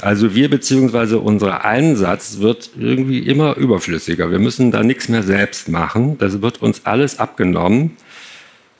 Also 0.00 0.34
wir 0.34 0.48
beziehungsweise 0.48 1.18
unser 1.18 1.64
Einsatz 1.64 2.38
wird 2.38 2.70
irgendwie 2.78 3.20
immer 3.20 3.56
überflüssiger. 3.56 4.30
Wir 4.30 4.38
müssen 4.38 4.70
da 4.70 4.82
nichts 4.82 5.08
mehr 5.08 5.22
selbst 5.22 5.68
machen. 5.68 6.18
Das 6.18 6.42
wird 6.42 6.62
uns 6.62 6.84
alles 6.84 7.18
abgenommen. 7.18 7.96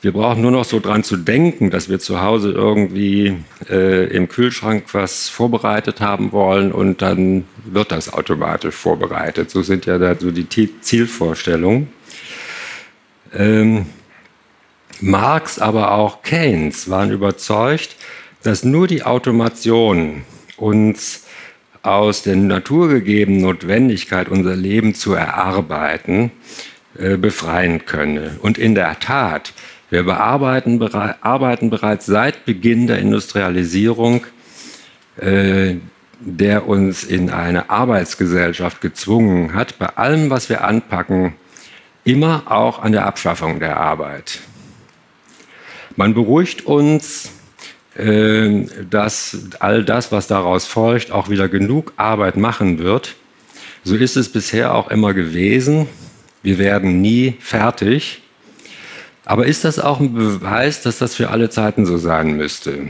Wir 0.01 0.11
brauchen 0.11 0.41
nur 0.41 0.51
noch 0.51 0.65
so 0.65 0.79
dran 0.79 1.03
zu 1.03 1.17
denken, 1.17 1.71
dass 1.71 1.89
wir 1.89 1.99
zu 1.99 2.21
Hause 2.21 2.51
irgendwie 2.51 3.37
äh, 3.69 4.05
im 4.15 4.27
Kühlschrank 4.29 4.83
was 4.91 5.29
vorbereitet 5.29 5.99
haben 5.99 6.31
wollen 6.31 6.71
und 6.71 7.01
dann 7.01 7.45
wird 7.65 7.91
das 7.91 8.13
automatisch 8.13 8.75
vorbereitet. 8.75 9.49
So 9.49 9.63
sind 9.63 9.87
ja 9.87 9.97
da 9.97 10.15
so 10.15 10.29
die 10.29 10.47
Zielvorstellungen. 10.47 11.87
Ähm, 13.33 13.87
Marx, 15.01 15.59
aber 15.59 15.91
auch 15.91 16.21
Keynes 16.21 16.89
waren 16.89 17.11
überzeugt, 17.11 17.95
dass 18.43 18.63
nur 18.63 18.87
die 18.87 19.03
Automation 19.03 20.23
uns 20.57 21.25
aus 21.81 22.23
der 22.23 22.35
naturgegebenen 22.35 23.41
Notwendigkeit, 23.41 24.29
unser 24.29 24.55
Leben 24.55 24.95
zu 24.95 25.13
erarbeiten, 25.13 26.31
äh, 26.97 27.17
befreien 27.17 27.85
könne. 27.85 28.37
Und 28.41 28.57
in 28.57 28.73
der 28.73 28.99
Tat, 28.99 29.53
wir 29.89 30.03
bearbeiten 30.03 30.81
arbeiten 31.21 31.69
bereits 31.69 32.05
seit 32.05 32.45
Beginn 32.45 32.87
der 32.87 32.99
Industrialisierung, 32.99 34.25
äh, 35.17 35.75
der 36.19 36.67
uns 36.67 37.03
in 37.03 37.29
eine 37.29 37.69
Arbeitsgesellschaft 37.69 38.81
gezwungen 38.81 39.53
hat, 39.53 39.77
bei 39.77 39.87
allem, 39.87 40.29
was 40.29 40.49
wir 40.49 40.63
anpacken, 40.63 41.33
immer 42.03 42.43
auch 42.45 42.81
an 42.81 42.93
der 42.93 43.05
Abschaffung 43.05 43.59
der 43.59 43.77
Arbeit. 43.77 44.39
Man 45.95 46.13
beruhigt 46.13 46.65
uns, 46.65 47.31
äh, 47.95 48.65
dass 48.89 49.37
all 49.59 49.85
das, 49.85 50.11
was 50.11 50.27
daraus 50.27 50.65
folgt, 50.65 51.11
auch 51.11 51.29
wieder 51.29 51.47
genug 51.47 51.93
Arbeit 51.95 52.35
machen 52.35 52.79
wird. 52.79 53.15
So 53.83 53.95
ist 53.95 54.17
es 54.17 54.29
bisher 54.29 54.73
auch 54.73 54.89
immer 54.89 55.13
gewesen. 55.13 55.87
Wir 56.43 56.57
werden 56.57 57.01
nie 57.01 57.35
fertig. 57.39 58.21
Aber 59.23 59.45
ist 59.45 59.63
das 59.63 59.79
auch 59.79 59.99
ein 59.99 60.13
Beweis, 60.13 60.81
dass 60.81 60.99
das 60.99 61.15
für 61.15 61.29
alle 61.29 61.49
Zeiten 61.49 61.85
so 61.85 61.97
sein 61.97 62.35
müsste? 62.35 62.89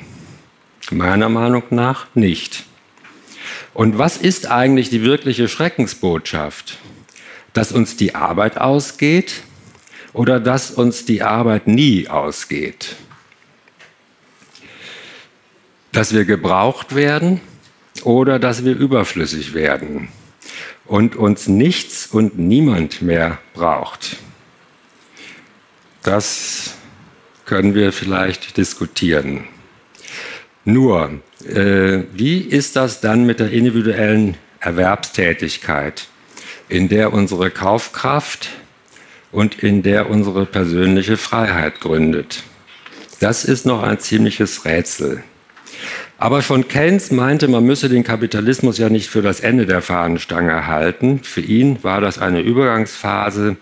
Meiner 0.92 1.30
Meinung 1.30 1.64
nach 1.70 2.08
nicht. 2.16 2.66
Und 3.74 3.98
was 3.98 4.18
ist 4.18 4.50
eigentlich 4.50 4.90
die 4.90 5.04
wirkliche 5.04 5.48
Schreckensbotschaft? 5.48 6.78
Dass 7.54 7.72
uns 7.72 7.96
die 7.96 8.16
Arbeit 8.16 8.58
ausgeht 8.58 9.44
oder 10.16 10.40
dass 10.40 10.72
uns 10.72 11.04
die 11.04 11.22
Arbeit 11.22 11.68
nie 11.68 12.08
ausgeht? 12.08 12.96
Dass 15.92 16.14
wir 16.14 16.24
gebraucht 16.24 16.96
werden 16.96 17.42
oder 18.04 18.40
dass 18.40 18.64
wir 18.64 18.76
überflüssig 18.78 19.54
werden 19.54 20.08
und 20.86 21.18
uns 21.18 21.48
nichts 21.48 22.08
und 22.08 22.40
niemand 22.40 23.02
mehr 23.02 23.40
braucht? 23.54 24.18
Das 26.02 26.76
können 27.46 27.76
wir 27.76 27.92
vielleicht 27.92 28.56
diskutieren. 28.56 29.44
Nur, 30.64 31.20
äh, 31.46 32.04
wie 32.14 32.38
ist 32.38 32.78
das 32.78 33.02
dann 33.02 33.26
mit 33.26 33.42
der 33.42 33.52
individuellen 33.52 34.38
Erwerbstätigkeit, 34.62 36.08
in 36.70 36.88
der 36.88 37.12
unsere 37.12 37.52
Kaufkraft 37.52 38.50
und 39.36 39.62
in 39.62 39.84
der 39.84 40.10
unsere 40.10 40.46
persönliche 40.46 41.18
Freiheit 41.18 41.82
gründet? 41.82 42.44
Das 43.20 43.46
ist 43.46 43.66
noch 43.66 43.84
ein 43.84 44.00
ziemliches 44.00 44.66
Rätsel. 44.66 45.24
Aber 46.18 46.42
schon 46.42 46.68
Keynes 46.68 47.12
meinte, 47.12 47.48
man 47.48 47.66
müsse 47.66 47.90
den 47.90 48.04
Kapitalismus 48.04 48.78
ja 48.78 48.90
nicht 48.90 49.10
für 49.10 49.22
das 49.22 49.42
Ende 49.42 49.66
der 49.66 49.82
Fahnenstange 49.82 50.66
halten. 50.68 51.20
Für 51.24 51.42
ihn 51.42 51.84
war 51.84 52.02
das 52.02 52.18
eine 52.18 52.40
Übergangsphase, 52.40 53.58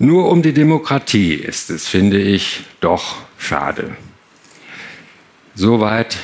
nur 0.00 0.28
um 0.28 0.42
die 0.42 0.52
Demokratie 0.52 1.34
ist 1.34 1.70
es, 1.70 1.86
finde 1.86 2.20
ich, 2.20 2.64
doch 2.80 3.16
schade. 3.38 3.96
Soweit 5.54 6.16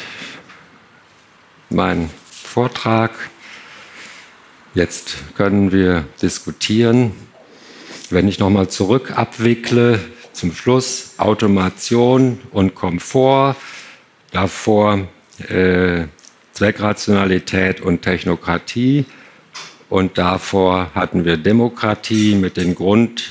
mein 1.69 2.11
Vortrag. 2.31 3.13
Jetzt 4.75 5.19
können 5.37 5.71
wir 5.71 6.05
diskutieren. 6.21 7.13
Wenn 8.13 8.27
ich 8.27 8.41
nochmal 8.41 8.69
zurück 8.69 9.17
abwickle, 9.17 10.01
zum 10.33 10.53
Schluss 10.53 11.15
Automation 11.19 12.41
und 12.51 12.75
Komfort, 12.75 13.55
davor 14.33 15.07
äh, 15.49 16.07
Zweckrationalität 16.53 17.81
und 17.81 18.03
Technokratie 18.03 19.05
und 19.89 20.19
davor 20.19 20.91
hatten 20.93 21.25
wir 21.25 21.37
Demokratie 21.37 22.35
mit 22.35 22.57
den 22.57 22.75
Grund 22.75 23.31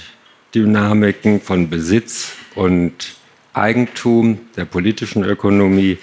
Dynamiken 0.56 1.42
von 1.42 1.70
Besitz 1.70 2.32
und 2.56 3.16
Eigentum, 3.52 4.40
der 4.56 4.64
politischen 4.64 5.26
Ökonomie 5.26 5.98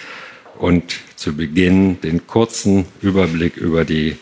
und 0.58 1.00
zu 1.16 1.34
Beginn 1.34 2.00
den 2.02 2.26
kurzen 2.26 2.84
Überblick 3.00 3.56
über 3.56 3.86
die 3.86 4.18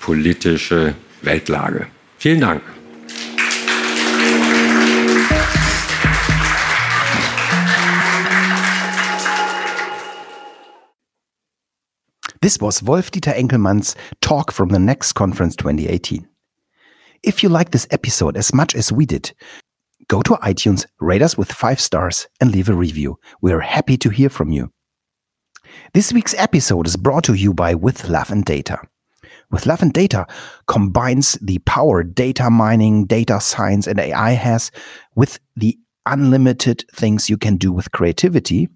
politische 0.00 0.94
Weltlage. 1.22 1.86
Vielen 2.18 2.42
Dank. 2.42 2.60
This 12.40 12.60
was 12.60 12.82
Wolf-Dieter 12.84 13.34
Enkelmann's 13.34 13.96
talk 14.20 14.52
from 14.52 14.68
the 14.68 14.78
next 14.78 15.14
conference 15.14 15.56
2018. 15.56 16.28
If 17.24 17.42
you 17.42 17.48
like 17.48 17.72
this 17.72 17.88
episode 17.90 18.36
as 18.36 18.54
much 18.54 18.76
as 18.76 18.92
we 18.92 19.06
did, 19.06 19.32
go 20.06 20.22
to 20.22 20.34
iTunes, 20.34 20.86
rate 21.00 21.20
us 21.20 21.36
with 21.36 21.50
five 21.50 21.80
stars, 21.80 22.28
and 22.40 22.52
leave 22.52 22.68
a 22.68 22.74
review. 22.74 23.18
We 23.40 23.52
are 23.52 23.60
happy 23.60 23.96
to 23.98 24.10
hear 24.10 24.28
from 24.28 24.52
you. 24.52 24.70
This 25.94 26.12
week's 26.12 26.34
episode 26.34 26.86
is 26.86 26.96
brought 26.96 27.24
to 27.24 27.34
you 27.34 27.52
by 27.52 27.74
With 27.74 28.08
Love 28.08 28.30
and 28.30 28.44
Data. 28.44 28.78
With 29.50 29.66
Love 29.66 29.82
and 29.82 29.92
Data 29.92 30.24
combines 30.68 31.32
the 31.42 31.58
power 31.60 32.04
data 32.04 32.50
mining, 32.50 33.06
data 33.06 33.40
science, 33.40 33.88
and 33.88 33.98
AI 33.98 34.30
has 34.32 34.70
with 35.16 35.40
the 35.56 35.76
unlimited 36.06 36.84
things 36.94 37.28
you 37.28 37.36
can 37.36 37.56
do 37.56 37.72
with 37.72 37.90
creativity. 37.90 38.68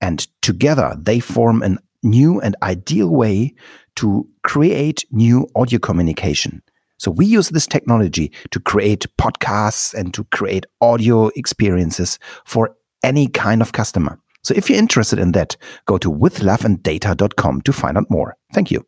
And 0.00 0.26
together 0.40 0.96
they 0.98 1.20
form 1.20 1.62
a 1.62 1.76
new 2.02 2.40
and 2.40 2.56
ideal 2.62 3.08
way 3.08 3.54
to 3.96 4.28
create 4.42 5.04
new 5.10 5.46
audio 5.56 5.78
communication. 5.78 6.62
So 6.98 7.10
we 7.10 7.26
use 7.26 7.50
this 7.50 7.66
technology 7.66 8.32
to 8.50 8.60
create 8.60 9.06
podcasts 9.18 9.94
and 9.94 10.12
to 10.14 10.24
create 10.24 10.66
audio 10.80 11.28
experiences 11.36 12.18
for 12.44 12.76
any 13.02 13.28
kind 13.28 13.62
of 13.62 13.72
customer. 13.72 14.18
So 14.42 14.54
if 14.54 14.68
you're 14.68 14.78
interested 14.78 15.18
in 15.18 15.32
that, 15.32 15.56
go 15.86 15.98
to 15.98 16.10
withloveanddata.com 16.10 17.62
to 17.62 17.72
find 17.72 17.96
out 17.96 18.10
more. 18.10 18.36
Thank 18.52 18.70
you. 18.70 18.84